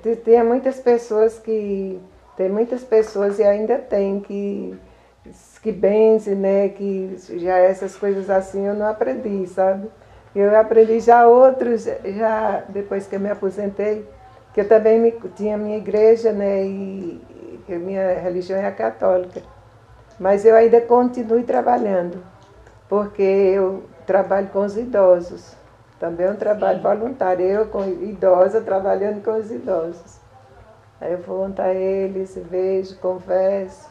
[0.02, 1.98] te- tem muitas pessoas que
[2.36, 4.76] tem muitas pessoas e ainda tem que
[5.62, 6.68] que benze, né?
[6.70, 9.88] Que já essas coisas assim eu não aprendi, sabe?
[10.34, 14.06] Eu aprendi já outros, já depois que eu me aposentei,
[14.54, 16.64] que eu também me, tinha minha igreja, né?
[16.64, 17.20] E,
[17.68, 19.42] e a minha religião é a católica.
[20.18, 22.22] Mas eu ainda continuo trabalhando,
[22.88, 25.54] porque eu trabalho com os idosos.
[26.00, 26.82] Também é um trabalho Sim.
[26.82, 27.44] voluntário.
[27.44, 30.18] Eu, com idosa, trabalhando com os idosos.
[31.00, 33.88] Aí eu vou juntar eles, vejo, converso.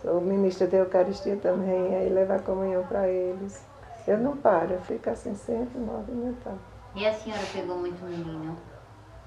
[0.00, 3.64] Sou ministra da Eucaristia também, aí levo a comunhão para eles.
[4.06, 6.58] Eu não paro, eu fico assim sempre movimentando.
[6.94, 8.56] E a senhora pegou muito menino?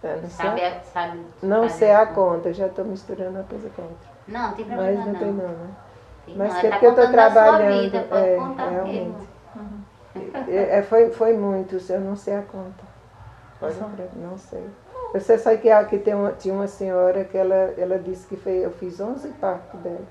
[0.09, 3.69] Eu não Sabe, sei, a- sabe não sei a conta, já estou misturando uma coisa
[3.75, 4.09] com outra.
[4.27, 5.19] Não, tem Mas problema não não.
[5.19, 5.69] tem não, né?
[6.25, 7.81] Tem Mas não, que é ela porque eu estou trabalhando.
[7.83, 9.09] vida, pode é, contar realmente.
[9.09, 9.27] mesmo.
[10.47, 12.83] É, foi, foi muitos, eu não sei a conta.
[13.59, 13.75] Pode
[14.15, 14.65] não sei.
[15.13, 18.35] Eu sei só que aqui tem uma, tinha uma senhora que ela, ela disse que
[18.35, 20.01] fez, eu fiz 11 partos dela.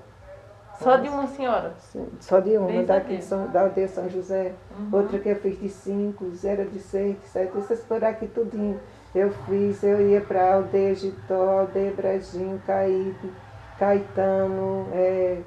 [0.79, 1.73] Só de uma senhora.
[1.79, 4.51] Sim, Só de uma, Bem daqui São, da aldeia São José.
[4.77, 4.89] Uhum.
[4.91, 8.79] Outra que eu fiz de 5, zero de 6, de 7, essas por aqui tudinho.
[9.15, 13.31] Eu fiz, eu ia para a aldeia Gitó, aldeia Brejinho, Caíbe,
[13.79, 15.41] Caetano, é,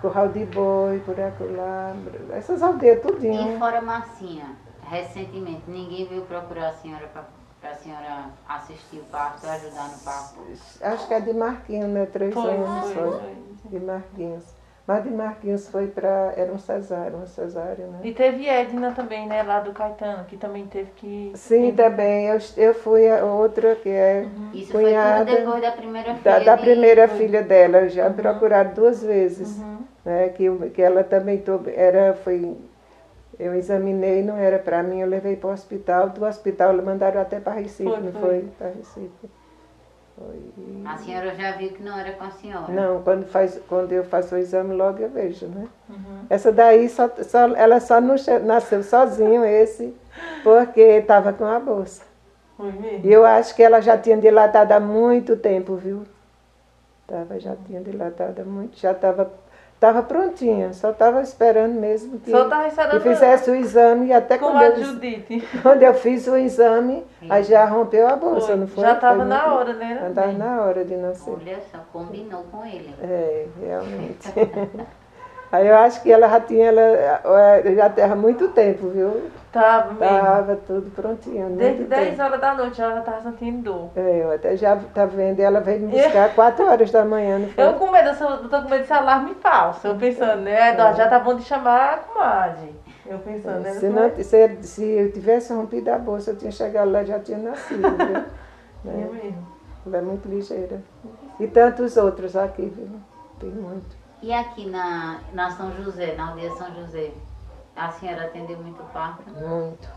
[0.00, 1.94] Curral de Boi, por acolá.
[2.32, 3.54] Essas aldeias tudinho.
[3.54, 4.56] E fora Marcinha,
[4.88, 10.40] recentemente, ninguém veio procurar a senhora para a senhora assistir o parto, ajudar no parto?
[10.80, 12.06] Acho que é de Marquinhos, né?
[12.06, 13.20] Três Foi, anos foi, foi.
[13.20, 13.70] foi.
[13.70, 14.59] De Marquinhos.
[14.90, 16.32] Mas de Marquinhos foi para.
[16.36, 18.00] Era um cesárea, um cesárea, né?
[18.02, 21.30] E teve Edna também, né, lá do Caetano, que também teve que...
[21.36, 22.26] Sim, também.
[22.26, 26.22] Eu, eu fui a outra que é Isso Cunhada foi tudo depois da primeira filha
[26.24, 27.88] da, da de- primeira filha dela.
[27.88, 29.58] Já procuraram duas vezes.
[29.60, 29.78] Uhum.
[30.04, 32.56] Né, que, que ela também to- era, foi.
[33.38, 36.08] Eu examinei, não era para mim, eu levei para o hospital.
[36.08, 38.20] Do hospital mandaram até para Recife, Foi, não foi.
[38.20, 38.48] foi?
[38.58, 39.30] Para Recife.
[40.16, 40.84] Foi.
[40.84, 42.72] A senhora já viu que não era com a senhora?
[42.72, 45.66] Não, quando, faz, quando eu faço o exame, logo eu vejo, né?
[45.88, 46.24] Uhum.
[46.28, 49.94] Essa daí, só, só, ela só nasceu sozinho, esse,
[50.42, 52.02] porque estava com a bolsa.
[53.02, 56.04] E eu acho que ela já tinha dilatado há muito tempo, viu?
[57.06, 59.32] Tava, já tinha dilatado há muito, já estava
[59.80, 64.12] tava prontinha, só estava esperando mesmo que, Só tava esperando que fizesse o exame e
[64.12, 65.40] até com quando a eu, Judite.
[65.62, 68.56] quando eu fiz o exame, aí já rompeu a bolsa, Foi.
[68.56, 68.84] não foi?
[68.84, 69.98] Já tava Foi na muito- hora, né?
[70.02, 71.32] Já estava na hora de nascer.
[71.32, 72.94] Olha só, combinou com ele.
[73.02, 74.28] É, realmente.
[75.52, 79.30] Aí eu acho que ela já tinha, ela eh, já estava há muito tempo, viu?
[79.50, 80.04] Tava mesmo.
[80.04, 81.50] Estava tudo prontinho.
[81.56, 81.90] Desde tempo.
[81.90, 83.90] 10 horas da noite ela já tava sentindo dor.
[83.96, 87.40] É, eu até já tá vendo, ela veio me buscar às 4 horas da manhã,
[87.40, 87.64] não foi?
[87.64, 89.88] Eu com medo, eu tô com medo desse alarme falso.
[89.88, 90.70] Eu pensando, né?
[90.70, 92.76] Eduardo, já tá bom de chamar a comadre.
[93.04, 93.72] Eu pensando, né?
[93.72, 97.38] se, não, se, se eu tivesse rompido a bolsa, eu tinha chegado lá já tinha
[97.38, 98.24] nascido, viu?
[98.82, 99.08] É né?
[99.12, 99.46] mesmo.
[99.86, 100.80] Ela é muito ligeira.
[101.38, 102.88] E tantos outros aqui, viu?
[103.38, 103.99] Tem muito.
[104.22, 107.12] E aqui na, na São José, na aldeia São José,
[107.74, 109.30] a senhora atendeu muito parto?
[109.30, 109.88] Muito.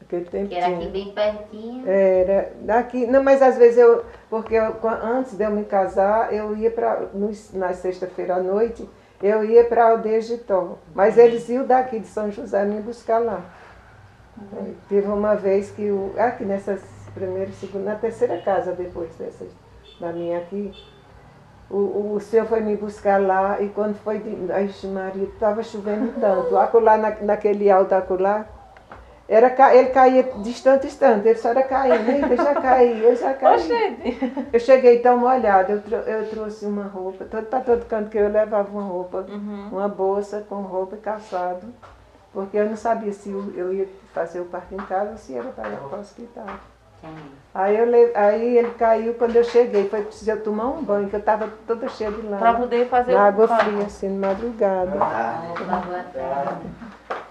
[0.00, 1.88] Aquele tempo Que era aqui bem pertinho.
[1.88, 6.56] Era daqui, não, mas às vezes eu, porque eu, antes de eu me casar, eu
[6.56, 7.08] ia para
[7.52, 8.88] na sexta-feira à noite,
[9.22, 13.18] eu ia para a aldeia Gitó, mas eles iam daqui de São José me buscar
[13.18, 13.42] lá.
[14.56, 16.78] Eh, Teve uma vez que o aqui nessa
[17.14, 19.46] primeira, segunda, na terceira casa depois dessa
[20.00, 20.72] da minha aqui,
[21.70, 26.12] o, o senhor foi me buscar lá e quando foi de, ai, Maria, estava chovendo
[26.20, 28.46] tanto, acolá na, naquele alto acolá,
[29.28, 33.56] era, ele caía distante, distante, ele só era caindo, eita, já caí, eu já caí.
[33.56, 34.46] Oxente.
[34.50, 38.30] Eu cheguei tão molhada, eu, eu trouxe uma roupa, todo, para todo canto que eu
[38.30, 39.68] levava uma roupa, Uhum.
[39.72, 41.66] uma bolsa com roupa e calçado,
[42.32, 45.34] porque eu não sabia se eu, eu ia fazer o parto em casa ou se
[45.34, 46.46] era para ir para o hospital.
[47.54, 48.12] Aí, eu le...
[48.14, 49.88] aí ele caiu quando eu cheguei.
[49.88, 52.38] Foi preciso eu tomar um banho, que eu estava toda cheia de lama.
[52.38, 54.92] Pra poder fazer Na água fria, assim, de madrugada.
[55.00, 56.58] Ah,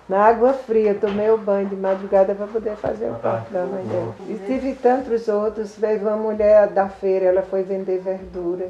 [0.10, 3.65] Na água fria, eu tomei o banho de madrugada para poder fazer o parto da
[3.65, 4.15] mãe dela.
[4.27, 5.77] E tive tantos outros.
[5.77, 8.69] Veio uma mulher da feira, ela foi vender verdura.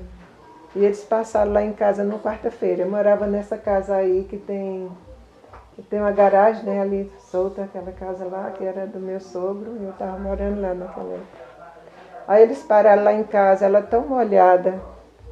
[0.75, 2.83] E eles passaram lá em casa no quarta-feira.
[2.83, 4.91] Eu morava nessa casa aí que tem,
[5.77, 9.77] que tem uma garagem né, ali solta, aquela casa lá, que era do meu sogro,
[9.79, 11.47] e eu estava morando lá naquela época.
[12.27, 14.81] Aí eles pararam lá em casa, ela tão molhada.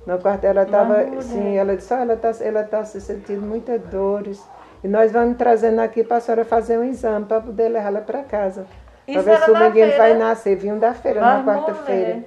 [0.06, 3.82] No quarto ela estava, sim, ela disse, "Ó, ela está ela tá se sentindo muitas
[3.82, 4.48] dores.
[4.84, 8.22] E nós vamos trazendo aqui para a senhora fazer um exame para poder levá-la para
[8.22, 8.68] casa.
[9.12, 9.98] Para ver se o menino feira?
[9.98, 10.56] vai nascer.
[10.58, 12.24] Vinham da feira na quarta-feira.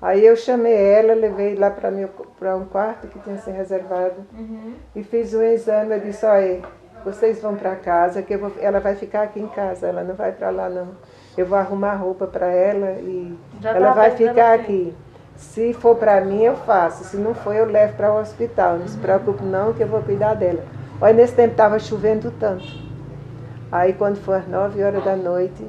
[0.00, 4.74] Aí eu chamei ela, levei lá para um quarto que tinha sido reservado Uhum.
[4.94, 5.94] e fiz o exame.
[5.96, 6.62] Eu disse, olha,
[7.06, 10.16] vocês vão para casa, que eu vou, ela vai ficar aqui em casa, ela não
[10.16, 10.88] vai para lá não.
[11.38, 14.92] Eu vou arrumar roupa para ela e Já ela tá vai ficar aqui.
[15.36, 17.04] Se for para mim, eu faço.
[17.04, 18.78] Se não for, eu levo para o hospital.
[18.78, 20.64] Não se preocupe não, que eu vou cuidar dela.
[21.00, 22.66] Olha, nesse tempo estava chovendo tanto.
[23.70, 25.64] Aí quando foi às 9 horas da noite,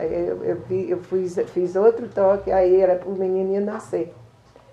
[0.00, 4.12] eu, eu, eu fiz, fiz outro toque, aí era o menino ia nascer.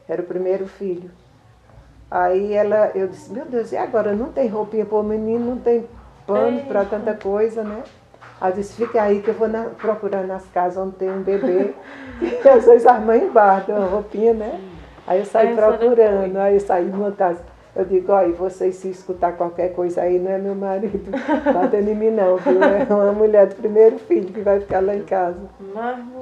[0.10, 1.12] Era o primeiro filho.
[2.12, 4.14] Aí ela, eu disse, meu Deus, e agora?
[4.14, 5.88] Não tem roupinha para o menino, não tem
[6.28, 7.84] pano para tanta coisa, né?
[8.42, 11.22] Aí eu disse, fica aí que eu vou na- procurar nas casas onde tem um
[11.22, 11.74] bebê.
[12.20, 14.60] e às vezes as mães embarcam uma roupinha, né?
[15.08, 17.40] Aí eu saí Aí a procurando, aí eu saí numa casa.
[17.74, 21.10] Eu digo, olha, vocês se escutar qualquer coisa aí, não é meu marido
[21.54, 22.62] batendo em mim não, viu?
[22.62, 25.40] É uma mulher do primeiro filho que vai ficar lá em casa.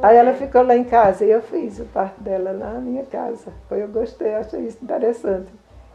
[0.04, 3.04] Aí ela ficou lá em casa e eu fiz o parto dela lá na minha
[3.06, 3.52] casa.
[3.68, 5.48] Foi, eu gostei, achei isso interessante.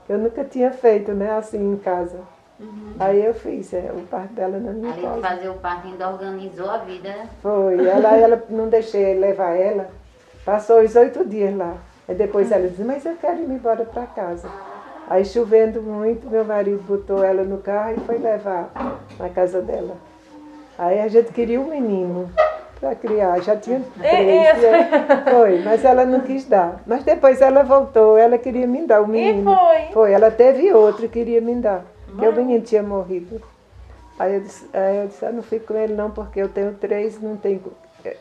[0.09, 2.19] Eu nunca tinha feito, né, assim em casa.
[3.01, 5.21] Aí eu fiz é, o parto dela na minha Além de casa.
[5.35, 7.09] fazer o parto, ainda organizou a vida.
[7.09, 7.29] né?
[7.43, 7.85] Foi.
[7.87, 9.89] Ela, ela não deixei levar ela.
[10.45, 11.75] Passou os oito dias lá.
[12.09, 14.49] Aí depois ela disse, mas eu quero ir embora para casa.
[15.09, 18.71] Aí chovendo muito, meu marido botou ela no carro e foi levar
[19.19, 19.97] na casa dela.
[20.79, 22.31] Aí a gente queria um menino
[22.81, 24.63] para criar, já tinha três.
[24.63, 25.25] né?
[25.31, 26.83] Foi, mas ela não quis dar.
[26.87, 29.55] Mas depois ela voltou, ela queria me dar o menino.
[29.55, 29.93] foi?
[29.93, 31.85] Foi, ela teve outro e queria me dar.
[32.07, 33.41] Porque o menino tinha morrido.
[34.19, 36.73] Aí eu disse, aí eu disse, eu não fico com ele não, porque eu tenho
[36.75, 37.61] três, não tenho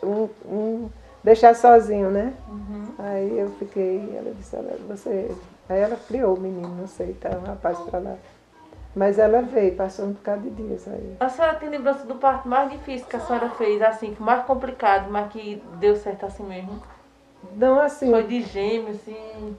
[0.04, 0.90] um, um
[1.24, 2.34] deixar sozinho, né?
[2.98, 5.30] Aí eu fiquei, ela disse, ela, você.
[5.70, 8.16] Aí ela criou o menino, não sei, tá um rapaz pra lá.
[8.96, 11.18] Mas ela veio, passou um bocado de dias aí.
[11.20, 14.46] A senhora tem lembrança do parto mais difícil que a senhora fez, assim, que mais
[14.46, 16.82] complicado, mas que deu certo assim mesmo?
[17.56, 19.58] Não, assim, Foi de gêmeo, assim.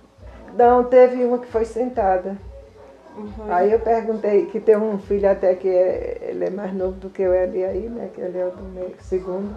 [0.56, 2.36] não, teve uma que foi sentada.
[3.16, 3.52] Uhum.
[3.52, 7.10] Aí eu perguntei, que tem um filho até que é, ele é mais novo do
[7.10, 8.10] que eu ele aí, né?
[8.12, 9.56] Que ele é o do meio, segundo.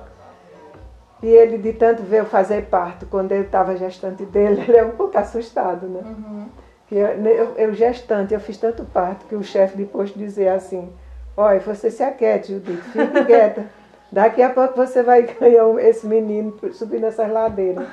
[1.22, 4.92] E ele, de tanto eu fazer parto, quando eu estava gestante dele, ele é um
[4.92, 6.02] pouco assustado, né?
[6.04, 10.54] Que eu, eu, eu gestante, eu fiz tanto parto que o chefe de posto dizia
[10.54, 10.92] assim,
[11.36, 13.66] olha, você se aquiete, Judite, fique quieta.
[14.10, 17.86] Daqui a pouco você vai ganhar esse menino subindo essas ladeiras.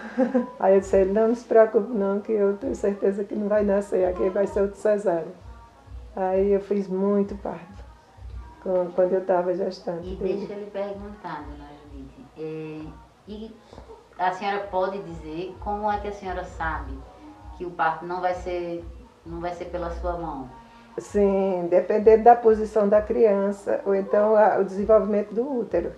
[0.60, 3.64] Aí eu disse, não, não se preocupe não, que eu tenho certeza que não vai
[3.64, 5.26] nascer, aqui vai ser outro cesárea.
[6.14, 7.82] Aí eu fiz muito parto,
[8.62, 12.24] com- quando eu estava gestante E deixa ele perguntar, dona Judite.
[12.38, 12.80] é,
[13.26, 13.50] e
[14.16, 16.92] a senhora pode dizer como é que a senhora sabe
[17.56, 18.84] que o parto não vai ser,
[19.24, 20.48] não vai ser pela sua mão?
[20.98, 25.92] Sim, dependendo da posição da criança, ou então a- o desenvolvimento do útero.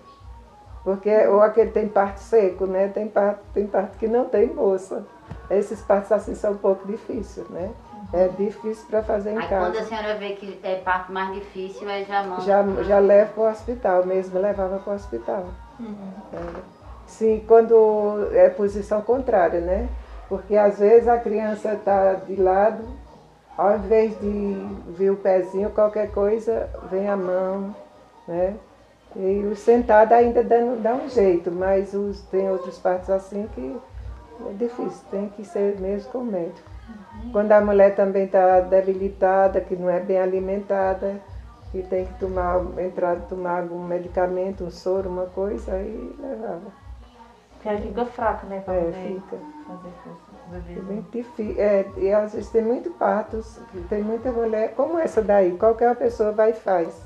[0.83, 2.87] Porque ou aquele tem parto seco, né?
[2.87, 5.05] Tem parto, tem parto que não tem bolsa.
[5.49, 7.71] Esses partos assim são um pouco difíceis, né?
[8.13, 9.83] É difícil para fazer em Aí quando a casa.
[9.89, 12.41] senhora vê que é parto mais difícil, aí já manda.
[12.41, 15.45] Já, já levo para o hospital, mesmo levava para o hospital.
[16.33, 16.61] É.
[17.05, 19.89] Sim, quando é posição contrária, né?
[20.29, 22.83] Porque às vezes a criança está de lado,
[23.57, 27.73] ao invés de vir o pezinho, qualquer coisa, vem a mão,
[28.27, 28.55] né?
[29.15, 33.79] E o sentado ainda dá, dá um jeito, mas os, tem outros partos assim que
[34.47, 36.69] é difícil, tem que ser mesmo com o médico.
[37.31, 41.19] Quando a mulher também está debilitada, que não é bem alimentada,
[41.71, 46.71] que tem que tomar, entrar, tomar algum medicamento, um soro, uma coisa, aí levava.
[47.61, 48.61] Que aí fica fraca, né?
[48.63, 49.37] Pra É, fica.
[49.67, 50.26] fazer força.
[50.53, 51.61] É bem difícil.
[51.61, 56.31] É, e às vezes tem muito partos, tem muita mulher, como essa daí, qualquer pessoa
[56.31, 57.01] vai e faz.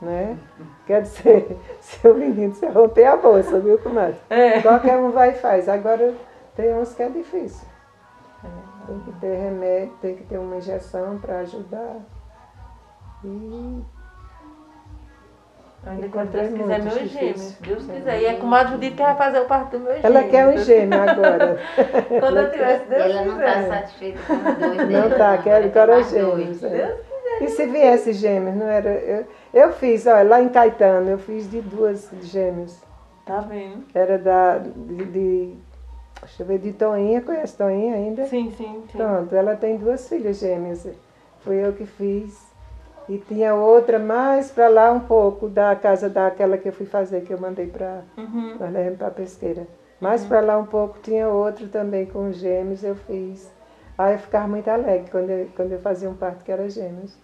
[0.00, 0.38] Né?
[0.86, 4.18] Quer dizer, se o menino se romper a bolsa, viu, comadre?
[4.28, 4.60] É.
[4.60, 5.68] Qualquer um vai e faz.
[5.68, 6.14] Agora
[6.54, 7.66] tem uns que é difícil.
[8.86, 11.96] Tem que ter remédio, tem que ter uma injeção para ajudar.
[13.24, 13.82] E
[15.86, 17.10] Ainda quando Deus quiser, difíceis.
[17.12, 17.52] gêmeos.
[17.60, 18.20] Deus quiser.
[18.20, 20.06] E é com a Judite que vai fazer o parto do meu gêmeo.
[20.06, 21.58] Ela quer um gêmeo agora.
[22.20, 23.68] Quando eu tivesse, Deus Ela não está quiser.
[23.68, 26.60] satisfeita com os dois Não dela, tá, quero ela agora tem mais gêmeos.
[26.60, 26.72] dois.
[26.72, 26.96] é.
[27.40, 28.88] E se viesse gêmeos, não era.
[28.90, 32.80] Eu, eu fiz, olha, lá em Caetano, eu fiz de duas gêmeos.
[33.26, 33.84] Tá vendo?
[33.94, 34.58] Era da.
[34.58, 35.54] De, de-
[36.20, 38.24] deixa eu ver, de Toinha, conhece Toinha ainda?
[38.24, 38.96] Sim, sim, sim.
[38.98, 40.88] Pronto, ela tem duas filhas gêmeas.
[41.40, 42.45] Fui eu que fiz.
[43.08, 47.22] E tinha outra mais para lá um pouco da casa daquela que eu fui fazer,
[47.22, 48.56] que eu mandei para Uhum.
[48.98, 49.66] para pesqueira.
[50.00, 53.50] Mais para lá um pouco tinha outro também com gêmeos, eu fiz.
[53.96, 57.16] Aí eu ficava muito alegre quando eu, quando eu fazia um parto que era gêmeos.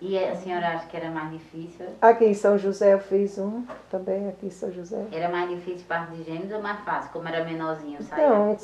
[0.00, 1.86] E a senhora acha que era mais difícil?
[2.00, 5.02] Aqui em São José eu fiz um também, aqui em São José.
[5.10, 7.10] Era mais difícil parto de gêmeos ou mais fácil?
[7.12, 8.28] Como era menorzinho, saía?
[8.28, 8.56] Não,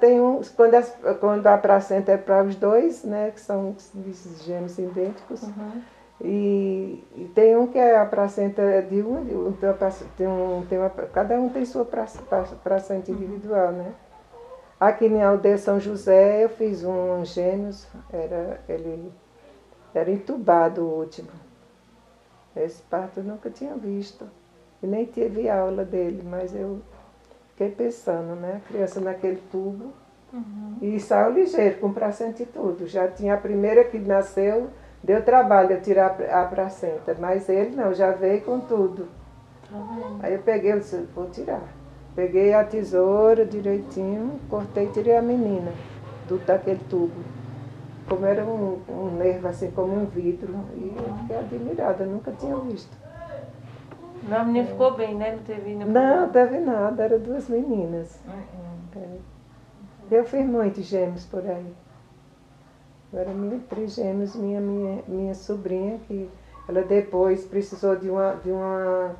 [0.00, 4.42] tem um, quando, as, quando a placenta é para os dois, né, que são os
[4.44, 5.80] gêmeos idênticos, Uhum.
[6.22, 9.52] E, e tem um que é a placenta de um, um,
[10.16, 13.94] tem um, tem uma, cada um tem sua placenta individual, né?
[14.78, 19.12] Aqui na aldeia São José eu fiz um gêmeos, era, ele
[19.94, 21.28] era entubado o último.
[22.56, 24.26] Esse parto eu nunca tinha visto.
[24.82, 26.80] E nem tive aula dele, mas eu
[27.50, 28.62] fiquei pensando, né?
[28.64, 29.92] A criança naquele tubo.
[30.80, 32.86] E saiu ligeiro, com placenta e tudo.
[32.86, 34.70] Já tinha a primeira que nasceu,
[35.02, 39.08] deu trabalho eu tirar a placenta, mas ele não, já veio com tudo.
[39.70, 39.78] Tá?
[40.22, 41.62] Aí eu peguei, eu disse, vou tirar.
[42.14, 45.72] Peguei a tesoura direitinho, cortei e tirei a menina
[46.28, 47.22] do, daquele tubo.
[48.08, 50.52] Como era um, um nervo, assim, como um vidro.
[50.74, 52.96] E eu fiquei admirada, nunca tinha visto.
[54.28, 55.36] Não, a menina ficou bem, né?
[55.36, 58.20] Não teve nenhum Não, teve nada, eram duas meninas.
[58.26, 59.00] Uhum.
[59.00, 59.18] É.
[60.10, 61.72] Eu fiz muitos gêmeos por aí.
[63.12, 66.30] Agora minha três gêmeos, minha, minha, minha sobrinha, que
[66.68, 69.16] ela depois precisou de uma, de uma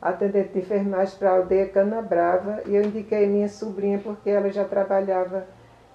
[0.00, 4.64] atendente de enfermagem para a aldeia Canabrava e eu indiquei minha sobrinha porque ela já
[4.64, 5.46] trabalhava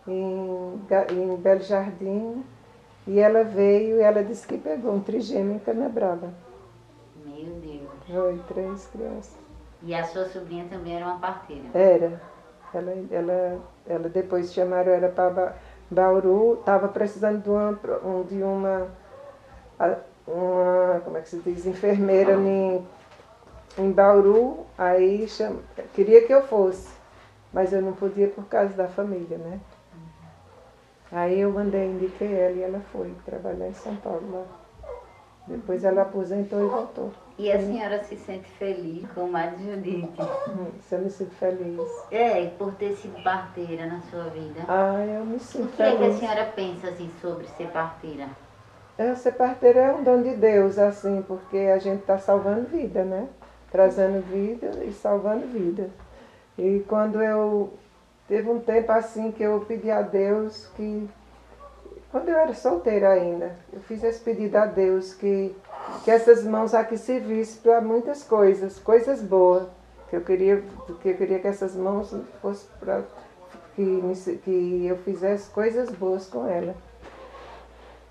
[0.05, 0.81] em,
[1.11, 2.43] em Belo Jardim
[3.07, 6.33] e ela veio e ela disse que pegou um trigêmeo em Canabrava.
[7.25, 7.87] Meu Deus.
[8.05, 9.37] Foi três crianças.
[9.83, 11.63] E a sua sobrinha também era uma parteira?
[11.73, 12.21] Era.
[12.73, 15.55] Ela, ela, ela depois chamaram ela para
[15.89, 18.87] Bauru, estava precisando de uma, um- de uma,
[20.27, 22.85] uma, como é que se diz, enfermeira em,
[23.77, 25.57] em Bauru, aí cham,
[25.93, 26.89] queria que eu fosse,
[27.53, 29.59] mas eu não podia por causa da família, né?
[31.09, 34.43] Aí eu mandei, indiquei ela e ela foi trabalhar em São Paulo lá.
[35.47, 37.11] Depois ela aposentou e voltou.
[37.37, 40.09] E a senhora se sente feliz com a Judite?
[40.79, 41.79] Isso eu me sinto feliz.
[42.11, 44.61] É, por ter sido parteira na sua vida.
[44.67, 46.19] Ah, eu me O sinto que é que a feliz.
[46.19, 48.27] senhora pensa assim sobre ser parteira?
[48.97, 53.03] É, ser parteira é um dom de Deus, assim, porque a gente está salvando vida,
[53.03, 53.27] né?
[53.71, 55.91] Trazendo vida e salvando vida.
[56.57, 57.71] E quando eu.
[58.27, 61.07] Teve um tempo assim que eu pedi a Deus que.
[62.17, 65.55] Quando eu era solteira ainda, eu fiz esse pedido a Deus que,
[66.03, 69.67] que essas mãos aqui servissem para muitas coisas, coisas boas.
[70.09, 70.63] Que eu queria
[70.99, 72.11] que, eu queria que essas mãos
[72.41, 73.03] fossem para.
[73.75, 74.01] Que,
[74.43, 76.73] que eu fizesse coisas boas com ela.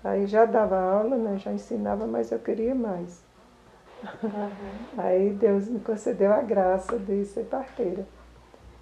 [0.01, 1.37] Aí já dava aula, né?
[1.37, 3.21] já ensinava, mas eu queria mais.
[4.97, 8.07] Aí Deus me concedeu a graça de ser parteira.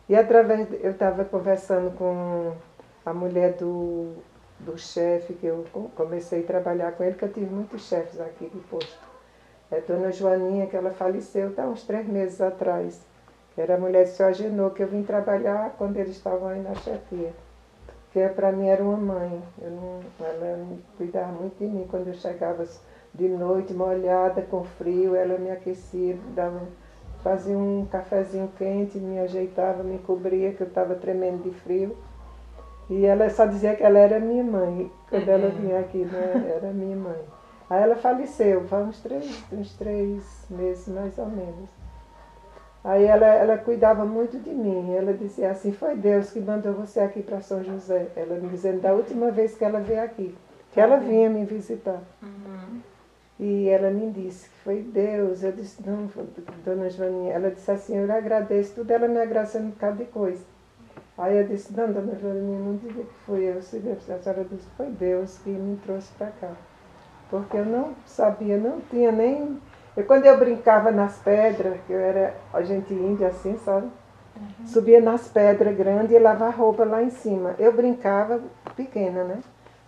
[0.08, 2.54] E através, eu estava conversando com
[3.04, 4.14] a mulher do,
[4.60, 8.20] do chefe, que eu co- comecei a trabalhar com ele, que eu tive muitos chefes
[8.20, 9.06] aqui de posto.
[9.72, 13.02] É Dona Joaninha, que ela faleceu tá, uns três meses atrás.
[13.54, 16.62] Que era a mulher do seu Agenor, que eu vim trabalhar quando eles estavam aí
[16.62, 17.34] na chefia
[18.16, 19.44] que para mim era uma mãe.
[19.62, 22.66] Eu não, ela cuidava muito de mim quando eu chegava
[23.14, 26.62] de noite, molhada, com frio, ela me aquecia, dava,
[27.22, 31.98] fazia um cafezinho quente, me ajeitava, me cobria, que eu estava tremendo de frio.
[32.90, 36.54] E ela só dizia que ela era minha mãe, quando ela vinha aqui, né?
[36.56, 37.22] Era minha mãe.
[37.70, 41.70] Aí ela faleceu, faz uns três, uns três meses mais ou menos.
[42.84, 44.94] Aí ela, ela cuidava muito de mim.
[44.94, 48.08] Ela dizia assim, foi Deus que mandou você aqui para São José.
[48.16, 50.36] Ela me dizendo da última vez que ela veio aqui,
[50.72, 52.04] que ela vinha me visitar.
[53.40, 55.44] E ela me disse que foi Deus.
[55.44, 56.08] Eu disse, não,
[56.64, 57.34] dona Joaninha.
[57.34, 60.46] Ela disse assim, eu lhe agradeço tudo, ela me agradecendo um bocado de coisa.
[61.18, 63.62] Aí eu disse, não, dona Joaninha, não diga que foi eu.
[63.62, 66.52] Se A senhora disse, foi Deus que me trouxe para cá.
[67.30, 69.60] Porque eu não sabia, não tinha nem.
[69.96, 73.88] Eu, quando eu brincava nas pedras, que eu era a gente índia assim, sabe?
[74.66, 77.56] Subia nas pedras grandes e lavava roupa lá em cima.
[77.58, 78.42] Eu brincava
[78.76, 79.40] pequena, né?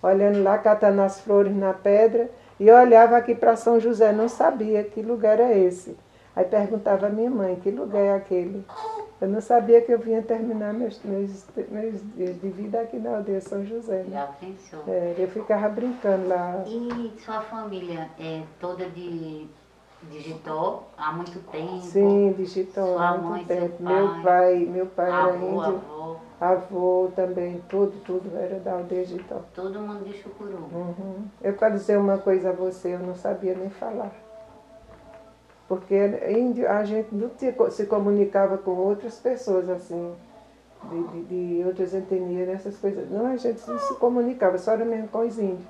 [0.02, 2.30] Olhando lá, catando as flores na pedra.
[2.58, 5.98] E eu olhava aqui para São José, não sabia que lugar era esse.
[6.38, 8.64] Aí perguntava à minha mãe, que lugar é aquele?
[9.20, 13.16] Eu não sabia que eu vinha terminar meus, meus, meus dias de vida aqui na
[13.18, 14.04] aldeia São José.
[14.04, 14.12] Né?
[14.12, 14.84] Já pensou.
[14.88, 16.64] É, eu ficava brincando lá.
[16.68, 19.48] E sua família é toda de
[20.12, 21.80] Digitó há muito tempo?
[21.80, 23.84] Sim, digitou Sua há mãe, muito seu tempo.
[23.84, 28.74] pai, Meu pai, meu pai era avô, índio, avô, avô também, tudo, tudo era da
[28.74, 29.44] aldeia digital.
[29.56, 30.70] todo mundo de Chucuru.
[30.72, 31.26] Uhum.
[31.42, 34.12] Eu para dizer uma coisa a você, eu não sabia nem falar.
[35.68, 35.96] Porque
[36.30, 40.14] índio, a gente não se co- se comunicava com outras pessoas assim,
[40.90, 41.24] de, de,
[41.60, 43.10] de outras etnias, essas coisas.
[43.12, 45.68] Não, a gente não se comunicava, só era mesmo com os índios.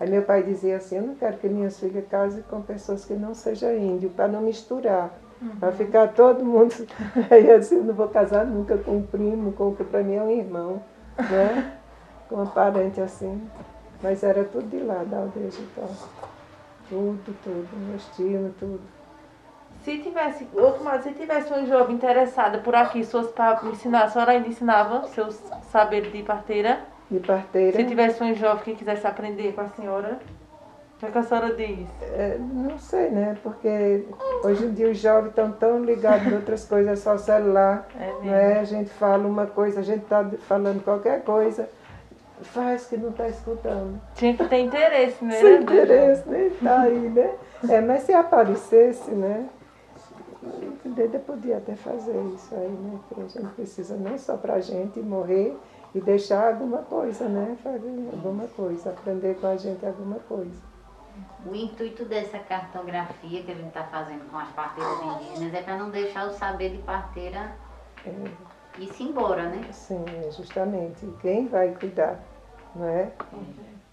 [0.00, 3.14] Aí meu pai dizia assim, eu não quero que minhas filhas casem com pessoas que
[3.14, 5.10] não sejam índios, para não misturar.
[5.60, 6.74] Para ficar todo mundo.
[7.30, 10.02] Aí eu disse, eu não vou casar nunca com um primo, com o que para
[10.02, 10.82] mim é um irmão,
[11.18, 11.78] né?
[12.28, 13.40] Com um parente assim.
[14.02, 15.86] Mas era tudo de lá, da aldeia de Tó.
[16.88, 18.80] Tudo, tudo, meus tios, tudo.
[19.86, 24.08] Se tivesse, comadre, se tivesse um jovem interessado por aqui, se fosse para ensinar, a
[24.08, 26.80] senhora ainda ensinava seus saberes de parteira?
[27.08, 27.76] De parteira.
[27.76, 30.18] Se tivesse um jovem que quisesse aprender com a senhora,
[30.96, 31.86] o que, é que a senhora diz?
[32.02, 33.38] É, não sei, né?
[33.44, 34.04] Porque
[34.42, 37.86] hoje em dia os jovens estão tão ligados em outras coisas, só celular.
[37.94, 38.24] É mesmo.
[38.24, 38.58] Não é?
[38.58, 41.70] A gente fala uma coisa, a gente está falando qualquer coisa,
[42.42, 44.00] faz que não está escutando.
[44.16, 45.36] Tinha que ter interesse, né?
[45.36, 47.30] Sem né, interesse, nem tá aí, né?
[47.68, 49.46] É, mas se aparecesse, né?
[50.84, 52.98] O Dede podia até fazer isso aí, né?
[53.08, 55.56] Que a gente precisa não só pra gente morrer
[55.94, 57.56] e deixar alguma coisa, né?
[57.62, 60.60] Fazer alguma coisa, aprender com a gente alguma coisa.
[61.44, 65.76] O intuito dessa cartografia que a gente está fazendo com as parteiras indígenas é para
[65.78, 67.52] não deixar o saber de parteira
[68.04, 68.12] É,
[68.78, 69.66] ir-se embora, né?
[69.72, 71.06] sim, é justamente.
[71.20, 72.20] Quem vai cuidar,
[72.74, 73.10] não é?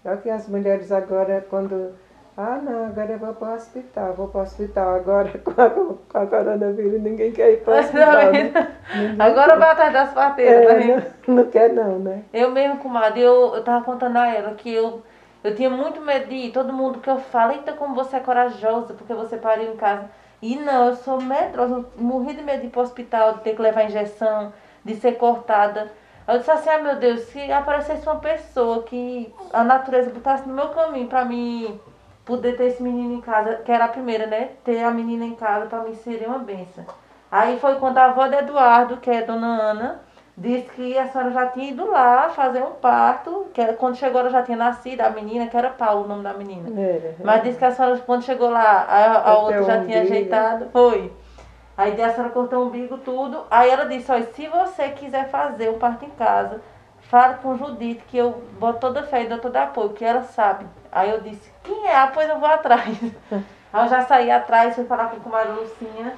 [0.02, 1.94] Só que as mulheres agora, quando.
[2.36, 4.94] Ah, não, agora eu vou para o hospital, vou para o hospital.
[4.96, 8.32] Agora, com a, com a coronavírus, ninguém quer ir para o hospital.
[8.32, 8.76] Né?
[8.92, 9.58] Ninguém Agora quer.
[9.58, 11.04] vai atrás das parteiras, É, vendo?
[11.28, 12.24] não, não quer não, né?
[12.32, 15.02] Eu mesmo, comadre, eu, eu tava contando a ela que eu,
[15.44, 16.52] eu tinha muito medo de ir.
[16.52, 20.10] Todo mundo que eu falo, eita, como você é corajosa, porque você pariu em casa.
[20.42, 23.54] E não, eu sou medrosa, eu morri de medo de ir pro hospital, de ter
[23.54, 24.52] que levar injeção,
[24.84, 25.90] de ser cortada.
[26.26, 30.54] Eu disse assim, ah meu Deus, se aparecesse uma pessoa que a natureza botasse no
[30.54, 31.78] meu caminho pra mim
[32.24, 34.50] poder ter esse menino em casa, que era a primeira, né?
[34.64, 36.84] Ter a menina em casa pra mim seria uma benção.
[37.30, 40.00] Aí foi quando a avó de Eduardo, que é Dona Ana,
[40.36, 44.20] disse que a senhora já tinha ido lá fazer um parto, que era, quando chegou
[44.20, 46.68] ela já tinha nascido, a menina, que era Paulo o nome da menina.
[46.80, 50.68] É, Mas disse que a senhora, quando chegou lá, a, a outra já tinha ajeitado.
[50.72, 51.12] Foi.
[51.76, 53.42] Aí a senhora cortou o umbigo, tudo.
[53.50, 56.60] Aí ela disse, olha, se você quiser fazer o parto em casa,
[57.08, 60.66] fala com Judite, que eu boto toda fé e dou todo apoio, que ela sabe.
[60.90, 61.96] Aí eu disse, quem é?
[61.96, 62.98] Ah, pois eu vou atrás.
[63.72, 66.14] Aí eu já saí atrás, fui falar com a comadre Lucinha,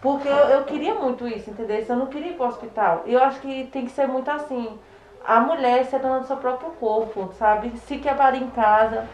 [0.00, 1.84] porque eu, eu queria muito isso, entendeu?
[1.88, 3.02] Eu não queria ir pro hospital.
[3.04, 4.78] E eu acho que tem que ser muito assim,
[5.26, 7.76] a mulher ser dona do seu próprio corpo, sabe?
[7.78, 9.08] Se quer parir em casa,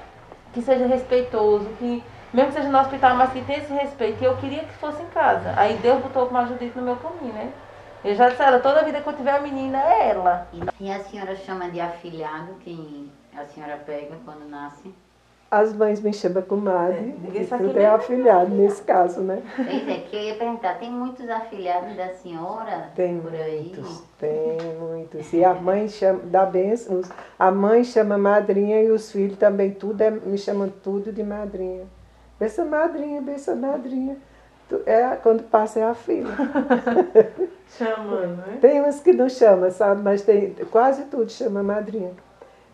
[0.53, 4.23] que seja respeitoso, que mesmo que seja no hospital, mas que tenha esse respeito.
[4.23, 5.55] E eu queria que fosse em casa.
[5.57, 7.51] Aí Deus botou uma Judite no meu caminho, né?
[8.07, 10.47] Eu já disse a ela, toda vida que eu tiver a menina é ela.
[10.81, 14.95] E a senhora chama de afilhado quem a senhora pega quando nasce?
[15.51, 17.87] As mães me chamam comadre, É, e tudo é é.
[17.87, 19.43] afilhado nesse caso, né?
[19.57, 23.73] Pois é, que eu ia perguntar, tem muitos afilhados da senhora Tem por aí?
[23.77, 25.33] muitos, tem muitos.
[25.33, 29.73] E a mãe chama, dá bênção, os- a mãe chama madrinha e os filhos também,
[29.73, 31.85] tudo é, me chamam tudo de madrinha.
[32.39, 34.17] Benção madrinha, benção madrinha.
[34.85, 36.29] É, quando passa é a filha.
[37.79, 38.59] Chamando, né?
[38.61, 40.03] Tem uns que não chamam, sabe?
[40.03, 42.13] Mas tem, quase tudo chama madrinha.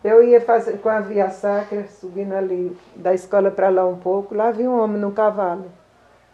[0.03, 4.35] Eu ia fazer com a via sacra, subindo ali da escola para lá um pouco,
[4.35, 5.65] lá vi um homem num cavalo.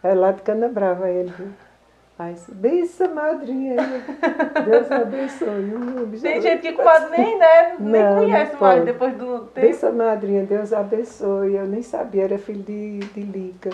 [0.02, 1.48] É lá de Canabrava ele, viu?
[2.18, 3.76] Aí, disse, benção madrinha.
[4.66, 6.18] Deus abençoe.
[6.20, 7.76] Tem gente que quase nem, né?
[7.78, 9.66] Nem Não, não conhece mais depois do tempo.
[9.66, 11.54] Benção madrinha, Deus abençoe.
[11.54, 13.70] Eu nem sabia, era filho de, de Lica.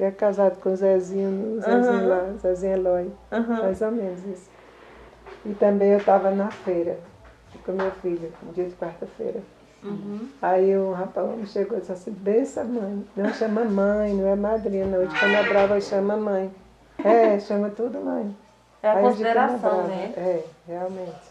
[0.00, 2.08] Que é casado com o Zezinho, Zezinho Aham.
[2.08, 3.12] lá, Zezinho Eloy.
[3.30, 3.60] Aham.
[3.60, 4.48] Mais ou menos isso.
[5.44, 6.96] E também eu estava na feira
[7.66, 9.42] com meu filho, no dia de quarta-feira.
[9.84, 10.26] Uhum.
[10.40, 13.04] Aí um rapaz me chegou e disse assim, benção mãe.
[13.14, 15.04] Não chama mãe, não é madrinha, não.
[15.04, 16.50] De Cana Brava chama mãe.
[17.04, 18.34] É, chama tudo mãe.
[18.82, 20.14] É a Aí de consideração, né?
[20.16, 21.28] É, realmente.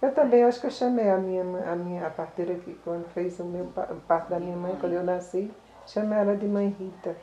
[0.00, 3.38] Eu também acho que eu chamei a minha, a minha a parteira que quando fez
[3.38, 5.50] o meu pa- o parto da minha mãe, quando eu nasci,
[5.86, 7.14] chamei ela de mãe Rita.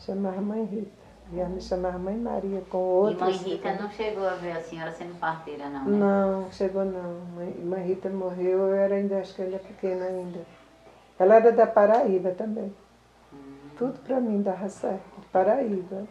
[0.00, 1.00] Chamava mãe Rita.
[1.32, 3.20] E ela me chamava mãe Maria com E outros.
[3.20, 5.98] mãe Rita não chegou a ver a senhora sendo parteira, não, né?
[5.98, 7.20] Não, chegou não.
[7.36, 10.40] Mãe, mãe Rita morreu, eu era ainda, acho que ela era pequena ainda.
[11.18, 12.74] Ela era da Paraíba também.
[13.76, 16.06] Tudo para mim dava certo, de Paraíba.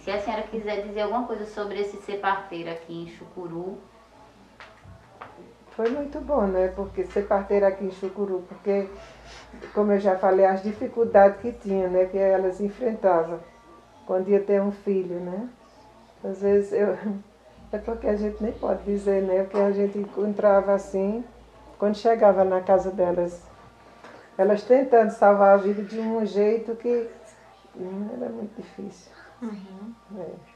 [0.00, 3.78] Se a senhora quiser dizer alguma coisa sobre esse ser parteiro aqui em Chucuru,
[5.70, 6.68] Foi muito bom, né?
[6.68, 8.88] Porque ser parteira aqui em Chucuru, porque,
[9.74, 12.06] como eu já falei, as dificuldades que tinha, né?
[12.06, 13.40] Que elas enfrentavam
[14.06, 15.48] quando ia ter um filho, né?
[16.24, 16.96] Às vezes eu.
[17.72, 19.42] É porque a gente nem pode dizer, né?
[19.42, 21.24] Porque a gente encontrava assim,
[21.80, 23.42] quando chegava na casa delas,
[24.38, 27.10] elas tentando salvar a vida de um jeito que
[27.76, 29.10] hum, era muito difícil.
[30.16, 30.55] É.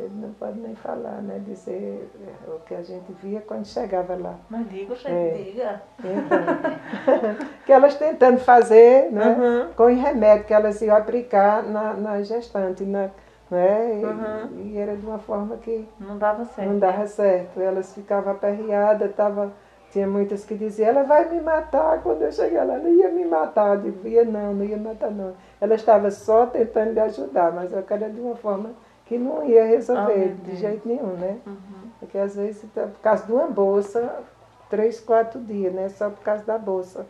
[0.00, 1.40] Ele não pode nem falar, né?
[1.44, 4.34] Dizer é, o que a gente via quando chegava lá.
[4.48, 5.30] Mas diga, gente, É.
[5.42, 5.82] diga.
[5.98, 9.36] Então, que elas tentando fazer, né?
[9.66, 9.72] Uhum.
[9.74, 13.10] Com o remédio que elas iam aplicar na, na gestante, na,
[13.50, 14.00] né?
[14.00, 14.60] E, Uhum.
[14.66, 16.68] e era de uma forma que Não dava certo.
[16.68, 17.60] não dava certo.
[17.60, 19.52] Elas ficavam aperreadas, tava,
[19.90, 22.78] tinha muitas que diziam, ela vai me matar quando eu chegar lá.
[22.78, 25.32] Não ia me matar, eu digo, ia não, não ia matar não.
[25.60, 28.70] Ela estava só tentando lhe ajudar, mas eu era de uma forma
[29.08, 31.38] que não ia resolver meu de jeito nenhum, né?
[31.46, 31.88] Uhum.
[31.98, 34.20] Porque às vezes, tá- por causa de uma bolsa,
[34.68, 35.88] três, quatro dias, né?
[35.88, 37.06] Só por causa da bolsa.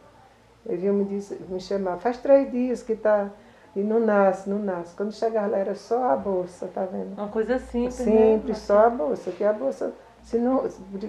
[0.64, 1.04] Ele vinha me,
[1.48, 3.28] me chamar, faz três dias que tá.
[3.74, 4.94] E não nasce, não nasce.
[4.96, 7.18] Quando chegar lá era só a bolsa, tá vendo?
[7.18, 8.34] Uma coisa simples, né?
[8.34, 9.92] Simples, só a bolsa, que a bolsa,
[10.22, 10.68] se não,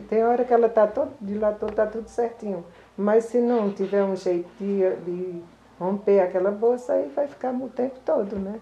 [0.10, 2.66] tem hora que ela tá todo, dilatou, tá tudo certinho.
[2.98, 5.42] Mas se não tiver um jeito de, de
[5.80, 8.60] romper aquela bolsa, aí vai ficar o tempo todo, né?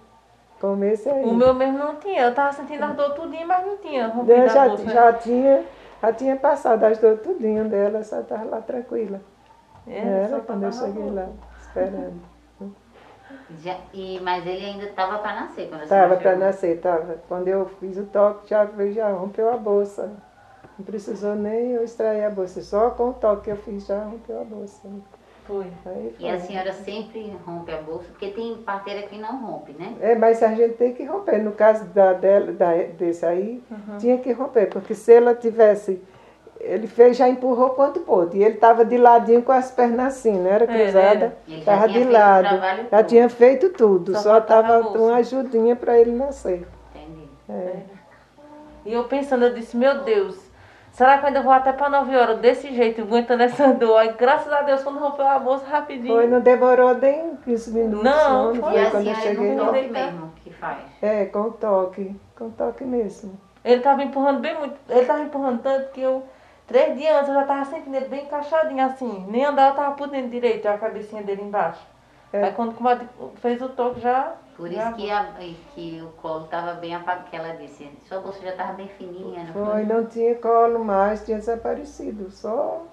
[0.60, 1.24] Como esse aí.
[1.24, 2.24] O meu mesmo não tinha.
[2.24, 4.94] Eu tava sentindo as dor tudinho, mas não tinha rompido Eu a já, bolsa, né?
[4.94, 5.64] já, tinha,
[6.02, 9.22] já tinha passado as dores tudinho dela, só estava lá tranquila.
[9.88, 11.30] É, Era quando eu tava cheguei lá,
[11.62, 12.22] esperando.
[13.62, 17.16] já, e, mas ele ainda estava para nascer quando a Estava para nascer, estava.
[17.28, 20.12] Quando eu fiz o toque, já, já rompeu a bolsa.
[20.78, 24.04] Não precisou nem eu extrair a bolsa, só com o toque que eu fiz já
[24.04, 24.88] rompeu a bolsa.
[25.48, 25.66] Foi.
[25.86, 26.48] Aí E a foi.
[26.48, 29.96] senhora sempre rompe a bolsa, porque tem parteira que não rompe, né?
[30.02, 31.38] É, mas a gente tem que romper.
[31.42, 33.64] No caso da, dela, da, desse aí,
[34.00, 36.02] tinha que romper, porque se ela tivesse.
[36.60, 38.38] Ele fez, já empurrou quanto pôde.
[38.40, 41.08] E ele estava de ladinho com as pernas assim, não era É, cruzada.
[41.08, 41.38] era.
[41.48, 42.58] Já Estava tinha de lado.
[42.58, 43.04] Já todo.
[43.08, 44.18] tinha feito tudo.
[44.18, 46.68] Só estava uma ajudinha para ele nascer.
[46.96, 47.30] Entendi.
[47.48, 47.76] É.
[48.86, 50.47] E eu pensando, eu disse, meu Deus,
[50.98, 53.98] será que eu ainda vou até para 9 horas desse jeito, aguentando essa dor?
[53.98, 56.16] Aí, graças a Deus, quando rompeu a bolsa rapidinho.
[56.16, 58.04] Foi, não demorou nem 15 minutos.
[58.04, 58.72] Não, não, foi.
[58.72, 59.66] E foi a quando eu é cheguei no lá.
[59.68, 60.80] toque mesmo que faz.
[61.02, 62.20] É, com toque.
[62.36, 63.40] Com toque mesmo.
[63.64, 64.76] Ele tava empurrando bem muito.
[64.90, 66.24] Ele tava empurrando tanto que eu,
[66.66, 69.26] três dias antes, eu já tava sentindo ele bem encaixadinho assim.
[69.30, 71.86] Nem andar eu tava por dentro direito, a cabecinha dele embaixo.
[72.34, 72.44] É.
[72.44, 74.36] Aí quando o comadre fez o toque já.
[74.56, 75.34] Por já isso que, a,
[75.76, 77.90] que o colo estava bem apagado, que ela disse.
[78.08, 82.32] Sua bolsa já estava bem fininha, não Foi, não tinha colo mais, tinha desaparecido.
[82.32, 82.84] Só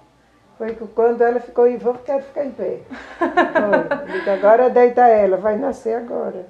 [0.57, 2.81] foi que quando ela ficou em voo, quero ficar em pé.
[3.19, 4.13] Foi.
[4.13, 6.45] Digo, agora deita ela, vai nascer agora.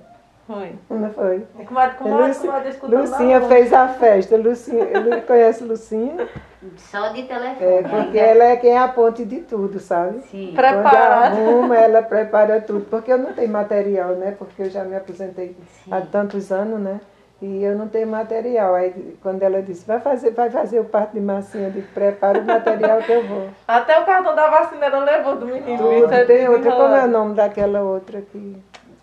[0.48, 0.74] Foi.
[0.92, 1.44] Não foi?
[1.66, 4.38] Comadre, comadre, Luci- comadre escutando Lucinha na fez a festa.
[4.38, 6.28] Lucinha, ele conhece Lucinha?
[6.78, 7.66] Só de telefone.
[7.66, 8.20] É, porque ainda.
[8.20, 10.20] ela é quem é a ponte de tudo, sabe?
[10.30, 10.54] Sim.
[10.56, 11.36] Quando Preparada.
[11.36, 12.86] arruma, ela prepara tudo.
[12.90, 14.36] Porque eu não tenho material, né?
[14.38, 15.92] Porque eu já me aposentei Sim.
[15.94, 17.00] há tantos anos, né?
[17.42, 18.76] E eu não tenho material.
[18.76, 22.40] Aí quando ela disse, vai fazer, vai fazer o parto de massinha, eu digo, prepara
[22.40, 23.48] o material que eu vou.
[23.68, 25.78] Até o cartão da vacina ela levou do menino.
[25.78, 26.14] Tudo.
[26.14, 28.58] É Tem outra, como é o nome daquela outra aqui?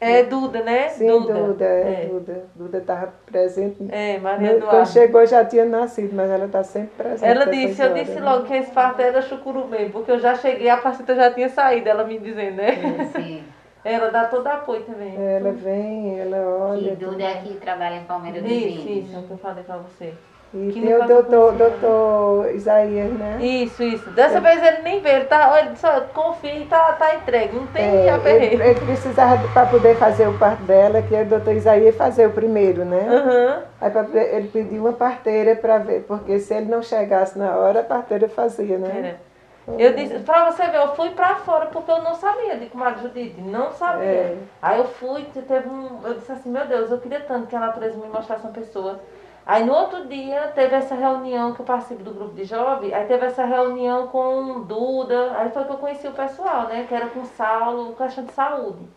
[0.05, 0.89] É Duda, né?
[0.89, 2.45] Sim, Duda, é, Duda.
[2.55, 3.77] Duda estava presente.
[3.91, 4.87] É, Maria No- Quando Eduarda.
[4.87, 7.25] chegou já tinha nascido, mas ela está sempre presente.
[7.31, 8.31] Ela disse, eu horas, disse né?
[8.31, 11.49] logo que esse parto era chucuru mesmo, porque eu já cheguei, a placenta já tinha
[11.49, 13.11] saído, ela me dizendo, né?
[13.15, 13.45] Sim.
[13.85, 15.13] Ela dá todo apoio também.
[15.21, 16.37] Ela vem, ela
[16.71, 16.95] olha.
[16.95, 18.55] Que Duda é que trabalha em Palmeiras Isso,
[18.89, 19.09] Índios.
[19.09, 20.15] isso, é o que eu falei pra você.
[20.55, 23.39] E tem o doutor, doutor Isaías, né?
[23.41, 24.11] Isso, isso.
[24.11, 27.57] Dessa vez ele nem veio, ele tá, olha, ele só confia e tá, tá entregue,
[27.57, 28.63] não tem É, ele, aperreio.
[28.63, 32.85] ele precisava, para poder fazer o parto dela, que o doutor Isaías fazer o primeiro,
[32.85, 33.07] né?
[33.09, 33.63] Aham.
[33.81, 37.81] Aí pra- ele pediu uma parteira para ver, porque se ele não chegasse na hora,
[37.81, 38.93] a parteira fazia, né?
[38.99, 39.33] Era.
[39.79, 43.01] Eu disse, pra você ver, eu fui pra fora porque eu não sabia de comadre
[43.03, 44.05] Judite, não sabia.
[44.05, 44.37] É.
[44.61, 46.01] Aí eu fui, teve um.
[46.05, 48.99] Eu disse assim, meu Deus, eu queria tanto que a natureza me mostrasse uma pessoa.
[49.45, 53.05] Aí no outro dia teve essa reunião que eu participo do grupo de jovens, aí
[53.07, 56.85] teve essa reunião com Duda, aí foi que eu conheci o pessoal, né?
[56.89, 58.89] Que era com Saulo, questão de saúde.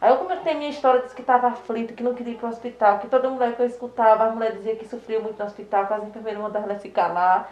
[0.00, 2.50] Aí eu comentei minha história, disse que estava aflita, que não queria ir para o
[2.50, 5.86] hospital, que toda mulher que eu escutava, a mulher dizia que sofria muito no hospital,
[5.86, 7.50] que as enfermeiras mandavam ela se calar.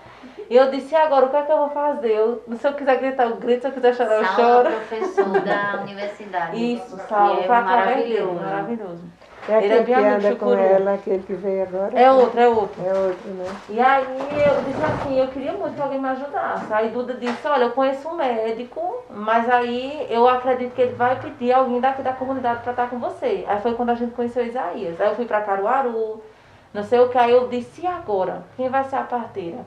[0.49, 2.11] E eu disse, e agora, o que é que eu vou fazer?
[2.11, 4.71] Eu, se eu quiser gritar, eu grito, se eu quiser chorar, eu Saulo, choro.
[4.71, 6.75] professor da universidade.
[6.75, 9.05] Isso, Saulo, é maravilhoso, maravilhoso.
[9.49, 11.99] É é aquele que anda com ela, aquele que veio agora?
[11.99, 12.87] É outro, é outro.
[12.87, 13.47] É outro, né?
[13.69, 16.73] E aí eu disse assim, eu queria muito que alguém me ajudasse.
[16.73, 21.19] Aí Duda disse, olha, eu conheço um médico, mas aí eu acredito que ele vai
[21.19, 23.45] pedir alguém daqui da comunidade para estar com você.
[23.49, 25.01] Aí foi quando a gente conheceu Isaías.
[25.01, 26.23] Aí eu fui para Caruaru,
[26.73, 28.45] não sei o que, aí eu disse, e agora?
[28.57, 29.59] Quem vai ser a parteira?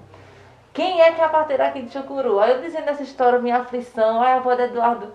[0.74, 2.40] Quem é que é a parteira aqui de Chucuru?
[2.40, 5.14] Aí eu dizendo essa história, minha aflição, aí a avó do Eduardo,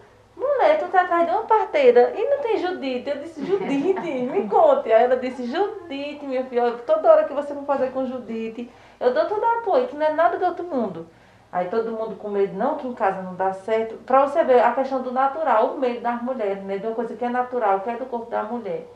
[0.89, 3.09] tu tá atrás de uma parteira e não tem Judite.
[3.09, 4.93] Eu disse, Judite, me conte.
[4.93, 9.15] Aí ela disse, Judite, minha filha, toda hora que você for fazer com Judite, eu
[9.15, 11.07] dou todo o apoio, que não é nada do outro mundo.
[11.51, 13.95] Aí todo mundo com medo, não, que em casa não dá certo.
[14.05, 16.79] Pra você ver a questão do natural, o medo das mulheres, né?
[16.79, 18.87] De uma coisa que é natural, que é do corpo da mulher.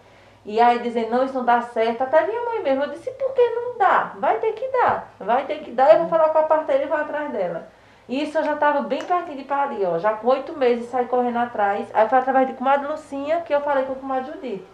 [0.45, 2.03] E aí dizendo, não, isso não dá certo.
[2.03, 4.12] Até minha mãe mesmo, eu disse, por que não dá?
[4.18, 5.95] Vai ter que dar, vai ter que dar.
[5.95, 7.68] Eu vou falar com a parteira e vou atrás dela.
[8.12, 9.98] Isso eu já estava bem pertinho de parir, ó.
[9.98, 11.88] Já com oito meses saí correndo atrás.
[11.94, 14.66] Aí foi através de comadre Lucinha que eu falei com a comadre Judite.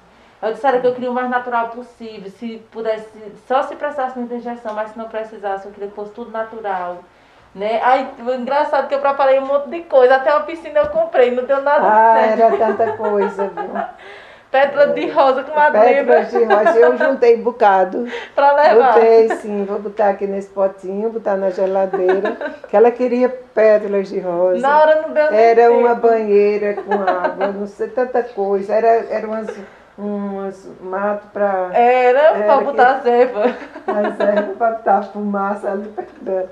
[0.43, 3.09] Eu disse que eu queria o mais natural possível, se pudesse,
[3.47, 6.99] só se precisasse muita injeção, mas se não precisasse, eu queria que fosse tudo natural.
[7.55, 7.80] Né?
[7.82, 8.09] Aí,
[8.39, 11.61] engraçado que eu preparei um monte de coisa, até uma piscina eu comprei, não deu
[11.62, 12.41] nada Ah, certo.
[12.41, 13.70] era tanta coisa, viu?
[14.51, 18.07] Pétala de rosa com uma Pétalas de rosa, eu juntei um bocado.
[18.34, 18.94] pra levar.
[18.94, 22.34] Botei sim, vou botar aqui nesse potinho, botar na geladeira.
[22.68, 24.61] Que ela queria pétalas de rosa.
[24.61, 25.78] Na hora não deu Era tempo.
[25.78, 28.74] uma banheira com água, não sei, tanta coisa.
[28.74, 29.49] Era, era umas,
[29.99, 33.42] umas mato para Era, Era que- botar a ceva.
[33.86, 35.92] Mas era para botar fumaça ali
[36.24, 36.49] perto.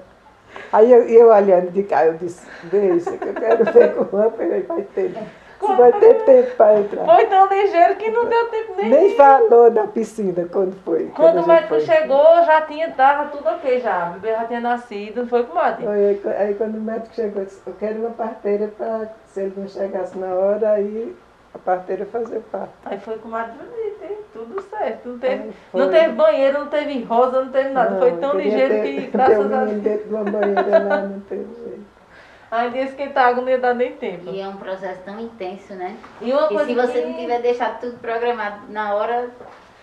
[0.72, 4.28] Aí eu, eu olhando de cá, eu disse, deixa que eu quero ver como a
[4.28, 4.60] vai
[4.94, 5.14] ter.
[5.60, 7.04] Se vai ter tempo para entrar.
[7.04, 8.90] Foi tão ligeiro que não deu tempo nem.
[8.90, 11.06] Nem falou da piscina quando foi.
[11.14, 11.80] Quando a o médico foi.
[11.80, 14.10] chegou, já tinha, tava tudo ok já.
[14.10, 17.42] O bebê já tinha nascido, foi com o Foi, Aí, aí quando o médico chegou,
[17.42, 21.14] eu disse, eu quero uma parteira para, se ele não chegasse na hora, aí
[21.54, 22.72] a parteira fazer parte.
[22.84, 24.18] Aí foi com o hein?
[24.32, 25.08] tudo certo.
[25.08, 25.80] Não teve, foi.
[25.80, 27.98] não teve banheiro, não teve rosa, não teve nada.
[27.98, 30.78] foi Não, tão eu queria ligeiro ter- que, graças a Deus, dentro de uma banheira
[30.84, 31.95] lá, não teve jeito.
[32.50, 34.30] Ainda ia esquentar água, não ia dar nem tempo.
[34.30, 35.96] E é um processo tão intenso, né?
[36.20, 39.30] E uma E coisa se você que- não tiver deixado tudo programado na hora,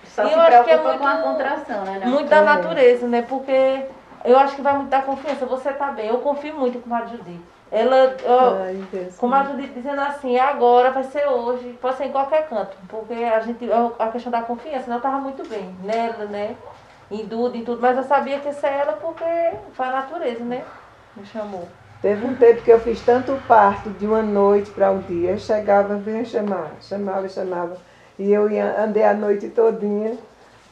[0.06, 2.02] só E se eu acho que é muito- com a contração, né?
[2.04, 2.12] não?
[2.12, 2.42] Muito da É.
[2.42, 3.22] natureza, né?
[3.22, 3.86] Porque
[4.26, 5.46] eu acho que vai muito da confiança.
[5.46, 6.08] Você tá bem.
[6.08, 7.44] Eu confio muito com a Judite.
[7.72, 9.18] Ela, eu, Deus.
[9.18, 12.78] como a Judite dizendo assim, é agora, vai ser hoje, pode ser em qualquer canto.
[12.88, 14.96] Porque a gente, a questão da confiança, né?
[14.98, 16.56] eu tava muito bem nela, né?
[17.10, 17.82] Em tudo, em tudo.
[17.82, 19.24] Mas eu sabia que ia ser ela porque
[19.74, 20.62] foi a natureza, né?
[21.16, 21.68] Me chamou.
[22.04, 25.38] Teve um tempo que eu fiz tanto parto de uma noite para um dia, eu
[25.40, 27.78] chegava, vinha chamar, chamava, chamava.
[28.20, 30.18] E eu ia, andei a noite todinha.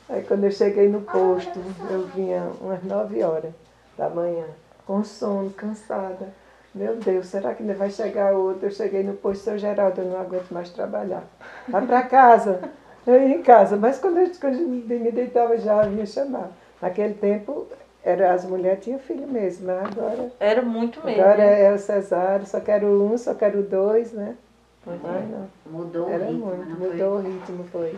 [0.10, 1.58] Aí quando eu cheguei no posto,
[1.90, 3.54] eu vinha umas nove horas
[3.98, 4.44] da manhã,
[4.86, 6.34] com sono, cansada.
[6.76, 8.66] Meu Deus, será que ainda vai chegar outro?
[8.66, 11.24] Eu cheguei no posto, seu Geraldo, eu não aguento mais trabalhar.
[11.66, 12.60] Vai para casa.
[13.08, 16.52] Eu ia em casa, mas quando eu, quando eu me deitava já, vinha chamar.
[16.82, 17.68] Naquele tempo,
[18.04, 20.32] era, as mulheres tinham filho mesmo, mas agora...
[20.40, 21.22] Era muito mesmo.
[21.22, 21.64] Agora né?
[21.64, 24.36] é o cesárea, só quero um, só quero dois, né?
[24.84, 25.08] Pois é.
[25.08, 25.48] Ai, não.
[25.72, 27.96] Mudou Era o ritmo, muito, mudou o ritmo, foi.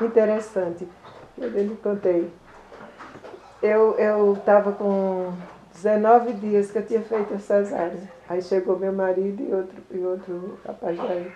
[0.00, 0.86] Interessante.
[1.36, 2.30] Eu lhe contei.
[3.62, 5.32] Eu eu estava com
[5.74, 8.10] 19 dias que eu tinha feito a cesárea.
[8.28, 11.32] Aí chegou meu marido e outro, e outro rapaz aí.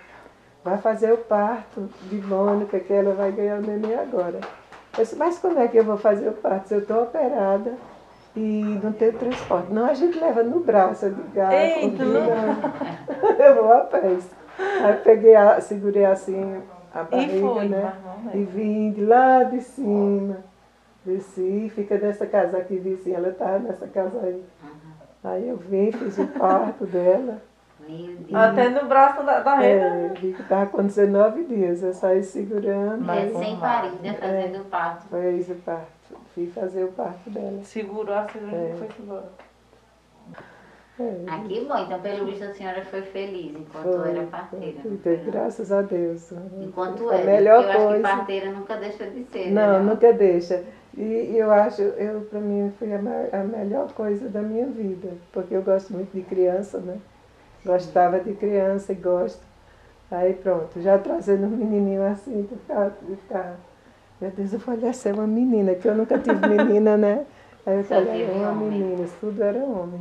[0.62, 4.40] Vai fazer o parto de Mônica, que ela vai ganhar o neném agora.
[4.96, 6.68] Eu disse, mas como é que eu vou fazer o parto?
[6.68, 7.74] Se eu estou operada
[8.36, 9.72] e não tenho transporte.
[9.72, 12.20] Não, a gente leva no braço, eu digo, ah, Eita, não.
[13.38, 14.28] Eu vou a pés.
[14.58, 16.62] Aí peguei, a, segurei assim
[16.94, 17.92] a barriga, E foi, né?
[18.34, 20.38] E vim de lá de cima.
[21.04, 24.44] Desci, fica nessa casa aqui vizinha, ela estava nessa casa aí.
[25.24, 27.42] Aí eu vim, fiz o parto dela.
[27.90, 28.34] Meu Deus.
[28.34, 29.84] Até no braço da, da renda.
[29.84, 31.82] É, vi que estava com 19 dias.
[31.82, 33.68] Eu saí segurando, Mas Recém vamos lá.
[33.80, 35.06] parida, fazendo parto.
[35.08, 35.90] fez o parto.
[36.34, 37.60] Fui fazer o parto dela.
[37.64, 38.72] Segurou a cirurgia É.
[38.74, 39.28] e foi embora.
[40.98, 44.80] É, Aqui, bom, então pelo visto a senhora foi feliz enquanto foi, era parteira.
[44.82, 46.30] foi, foi, graças a Deus.
[46.60, 47.24] Enquanto a era.
[47.24, 48.16] melhor porque eu acho que coisa.
[48.16, 49.50] parteira nunca deixa de ser.
[49.50, 49.90] Não, né?
[49.90, 50.62] nunca deixa.
[50.94, 52.98] E eu acho, eu para mim foi a,
[53.32, 56.98] a melhor coisa da minha vida, porque eu gosto muito de criança, né?
[57.64, 59.42] Gostava de criança e gosto.
[60.10, 63.56] Aí pronto, já trazendo um menininho assim, de ficar, de ficar,
[64.20, 67.24] meu Deus, eu falei, essa é uma menina, que eu nunca tive menina, né?
[67.64, 70.00] Aí eu falei, é uma menina, tudo era homem.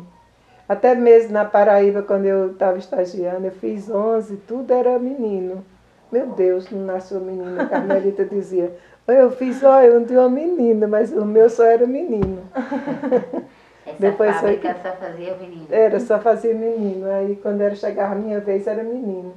[0.68, 5.64] Até mesmo na Paraíba, quando eu estava estagiando, eu fiz 11, tudo era menino.
[6.12, 7.64] Meu Deus, não nasceu menina.
[7.64, 8.76] A Carmelita dizia,
[9.07, 12.43] eu fiz, olha, um de uma menina, mas o meu só era menino.
[13.90, 15.68] Essa Depois foi fábrica só fazia menino.
[15.70, 17.10] Era, só fazia menino.
[17.10, 19.34] Aí quando era chegava a minha vez, era menino.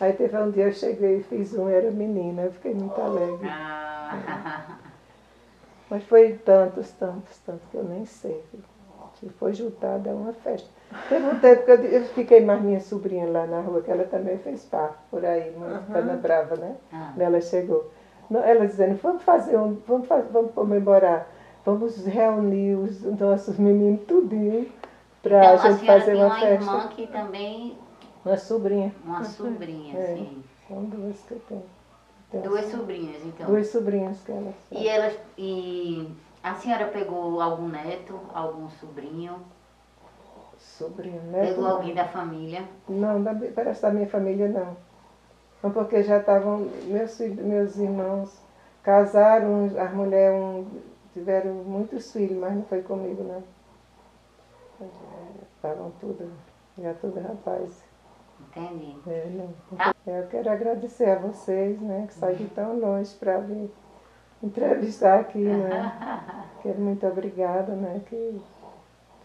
[0.00, 3.48] Aí teve um dia eu cheguei e fiz um, era menina, eu fiquei muito alegre.
[3.48, 4.78] Ah.
[5.88, 8.42] Mas foi tantos, tantos, tantos que eu nem sei.
[9.20, 10.68] Se foi juntado é uma festa.
[11.08, 14.04] Teve um tempo que eu, eu fiquei mais minha sobrinha lá na rua, que ela
[14.04, 16.16] também fez parte por aí, muito uhum.
[16.16, 16.76] Brava, né?
[16.92, 17.12] Ah.
[17.18, 17.90] Ela chegou.
[18.30, 21.28] Ela dizendo, vamos fazer um, vamos, fazer, vamos comemorar,
[21.64, 24.70] vamos reunir os nossos meninos tudinho
[25.22, 26.54] para então, a gente fazer uma, uma festa.
[26.54, 27.78] irmã que também.
[28.24, 28.94] Uma sobrinha.
[29.04, 30.44] Uma sobrinha, É, sim.
[30.68, 31.64] São duas que eu tenho.
[32.30, 33.46] Tenho Duas assim, sobrinhas, então.
[33.46, 35.18] Duas sobrinhas que elas E elas.
[35.36, 36.08] E
[36.42, 39.36] a senhora pegou algum neto, algum sobrinho?
[40.58, 41.46] Sobrinho, né?
[41.46, 42.64] Pegou alguém da família?
[42.88, 44.76] Não, da, parece da minha família não.
[45.62, 48.40] Não, porque já estavam, meus, meus irmãos
[48.82, 50.64] casaram, as mulheres um,
[51.12, 53.42] tiveram muitos filhos, mas não foi comigo não.
[55.56, 56.32] Estavam tudo,
[56.78, 57.84] já tudo rapaz.
[58.40, 58.96] Entendi.
[59.06, 59.76] É, não.
[59.76, 59.94] Tá.
[60.06, 63.70] Eu quero agradecer a vocês, né, que saíram tão longe para vir
[64.42, 66.48] entrevistar aqui, né.
[66.62, 68.40] Quero muito obrigada, né, que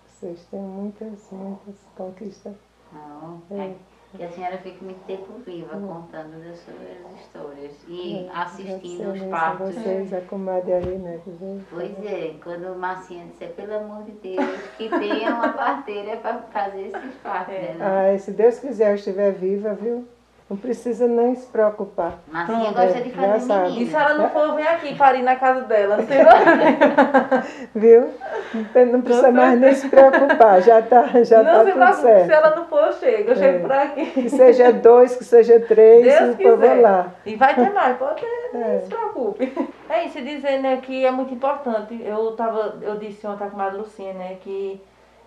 [0.08, 2.56] vocês têm muitas, muitas conquistas.
[2.92, 3.76] Não, É.
[4.14, 4.18] é.
[4.18, 9.76] Que a senhora fique muito tempo viva contando das suas histórias e assistindo os partos.
[9.76, 11.66] vocês, a comadre aí, né, veio.
[11.70, 16.40] Pois é, quando o Marcinha disser, pelo amor de Deus, que tenha uma parteira para
[16.44, 17.54] fazer esses partos.
[17.54, 17.74] É.
[17.74, 18.14] Né?
[18.16, 20.08] Ah, se Deus quiser eu estiver viva, viu?
[20.50, 22.20] Não precisa nem se preocupar.
[22.32, 23.68] Marcinha gosta é, de fazer sabe.
[23.68, 23.98] E se menino.
[24.00, 25.98] ela não for, vem aqui parir na casa dela.
[25.98, 26.18] Não tem.
[27.76, 28.10] Viu?
[28.54, 31.96] Não Não precisa mais nem se preocupar, já está já não tá se tudo preocupe,
[31.96, 32.32] se certo.
[32.32, 33.30] ela não for, eu chego.
[33.32, 33.60] Eu chego É.
[33.60, 34.06] por aqui.
[34.12, 36.82] Que seja dois, que seja três, Deus povo quiser.
[36.82, 37.08] lá.
[37.26, 38.28] E vai ter mais, pode ter,
[38.58, 38.74] É.
[38.74, 39.68] não se preocupe.
[39.90, 42.02] É isso, dizer né, que é muito importante.
[42.04, 44.82] Eu, tava, eu disse ontem com a Lucinha, né, que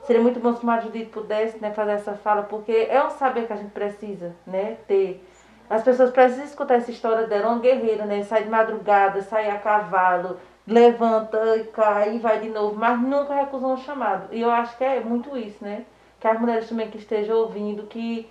[0.05, 3.47] seria muito bom se a Judite pudesse né, fazer essa fala, porque é um saber
[3.47, 5.27] que a gente precisa né, ter.
[5.69, 8.25] As pessoas precisam escutar essa história dela, uma guerreira, né?
[8.25, 10.37] Sai de madrugada, sai a cavalo,
[10.67, 14.27] levanta e cai e vai de novo, mas nunca recusou um chamado.
[14.33, 15.85] E eu acho que é muito isso, né?
[16.19, 18.29] Que as mulheres também que estejam ouvindo, que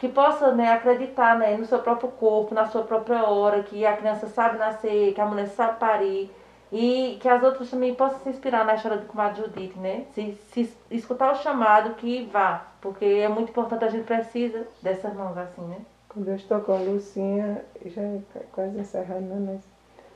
[0.00, 3.94] que possa né, acreditar né, no seu próprio corpo, na sua própria hora, que a
[3.94, 6.30] criança sabe nascer, que a mulher sabe parir.
[6.72, 10.04] E que as outras também possam se inspirar na história do comadre Judite, né?
[10.14, 12.66] Se, se escutar o chamado, que vá.
[12.80, 15.76] Porque é muito importante, a gente precisa dessas mãos assim, né?
[16.08, 18.20] Quando eu estou com a Lucinha, já é
[18.52, 19.52] quase encerrando, né?
[19.54, 19.60] Mas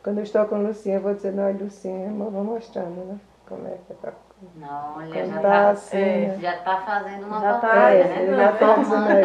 [0.02, 3.18] quando eu estou com a Lucinha, eu vou dizendo, olha, Lucinha, eu vou mostrando, né?
[3.46, 4.12] Como é que é pra
[4.56, 6.26] Não, olha, já contar tá, assim, é.
[6.28, 6.38] né?
[6.40, 8.22] já tá fazendo uma Já tá, batalha, É, né?
[8.22, 8.74] ele Não, já é tá tá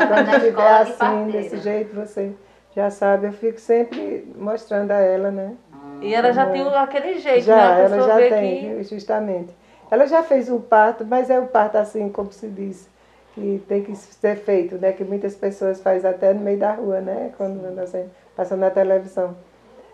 [0.08, 2.34] quando de assim, desse jeito, você
[2.76, 5.56] já sabe, eu fico sempre mostrando a ela, né?
[6.02, 6.52] E ela já Uhum.
[6.52, 7.86] tem aquele jeito, já, né?
[7.86, 8.84] Ela já tem, que...
[8.84, 9.56] justamente.
[9.92, 12.88] Ela já fez um parto, mas é um parto assim, como se diz,
[13.34, 14.92] que tem que ser feito, né?
[14.92, 17.32] Que muitas pessoas fazem até no meio da rua, né?
[17.38, 19.36] Quando assim, passa na televisão.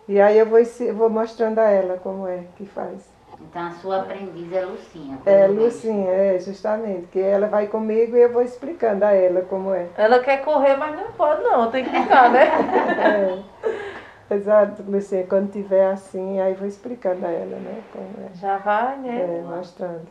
[0.08, 0.60] E aí eu vou,
[0.94, 3.16] vou mostrando a ela como é que faz.
[3.40, 5.18] Então a sua aprendiz é Lucinha.
[5.26, 5.46] É.
[5.46, 7.06] Lucinha, é, justamente.
[7.08, 9.86] Que ela vai comigo e eu vou explicando a ela como é.
[9.96, 12.46] Ela quer correr, mas não pode não, tem que ficar, né?
[13.62, 13.66] É.
[14.28, 17.80] Exato, Lucinha, quando tiver assim, aí vou explicando a ela, né?
[17.92, 18.36] Como é.
[18.36, 19.20] Já vai, né?
[19.20, 20.06] É, mostrando.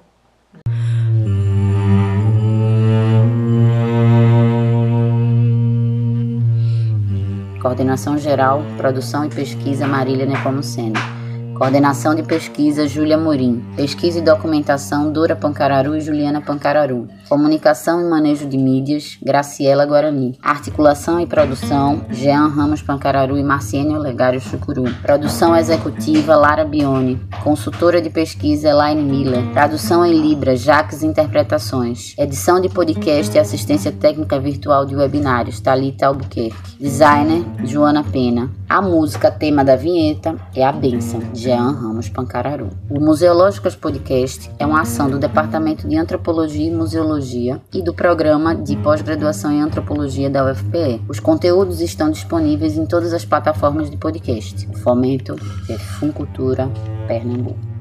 [7.61, 11.14] Coordenação geral, produção e pesquisa Marília Nepomuceno.
[11.55, 13.63] Coordenação de pesquisa Júlia Morim.
[13.77, 17.07] Pesquisa e documentação Dora Pancararu e Juliana Pancararu.
[17.29, 20.37] Comunicação e manejo de mídias Graciela Guarani.
[20.43, 24.83] Articulação e produção Jean Ramos Pancararu e Marciene Olegário Chucuru.
[25.01, 27.21] Produção executiva Lara Bione.
[27.41, 29.53] Consultora de pesquisa Elaine Miller.
[29.53, 32.13] Tradução em Libras Jaques Interpretações.
[32.17, 36.77] Edição de podcast e assistência técnica virtual de webinários Thalita Albuquerque.
[36.77, 38.49] Designer Joana Pena.
[38.67, 42.69] A música tema da vinheta é A Benção, de Jean Ramos Pancararu.
[42.89, 48.55] O Museológicas Podcast é uma ação do Departamento de Antropologia e Museologia e do Programa
[48.55, 50.99] de Pós-Graduação em Antropologia da UFPE.
[51.07, 54.67] Os conteúdos estão disponíveis em todas as plataformas de podcast.
[54.79, 55.35] Fomento
[55.69, 56.67] é Funcultura
[57.07, 57.74] Pernambuco.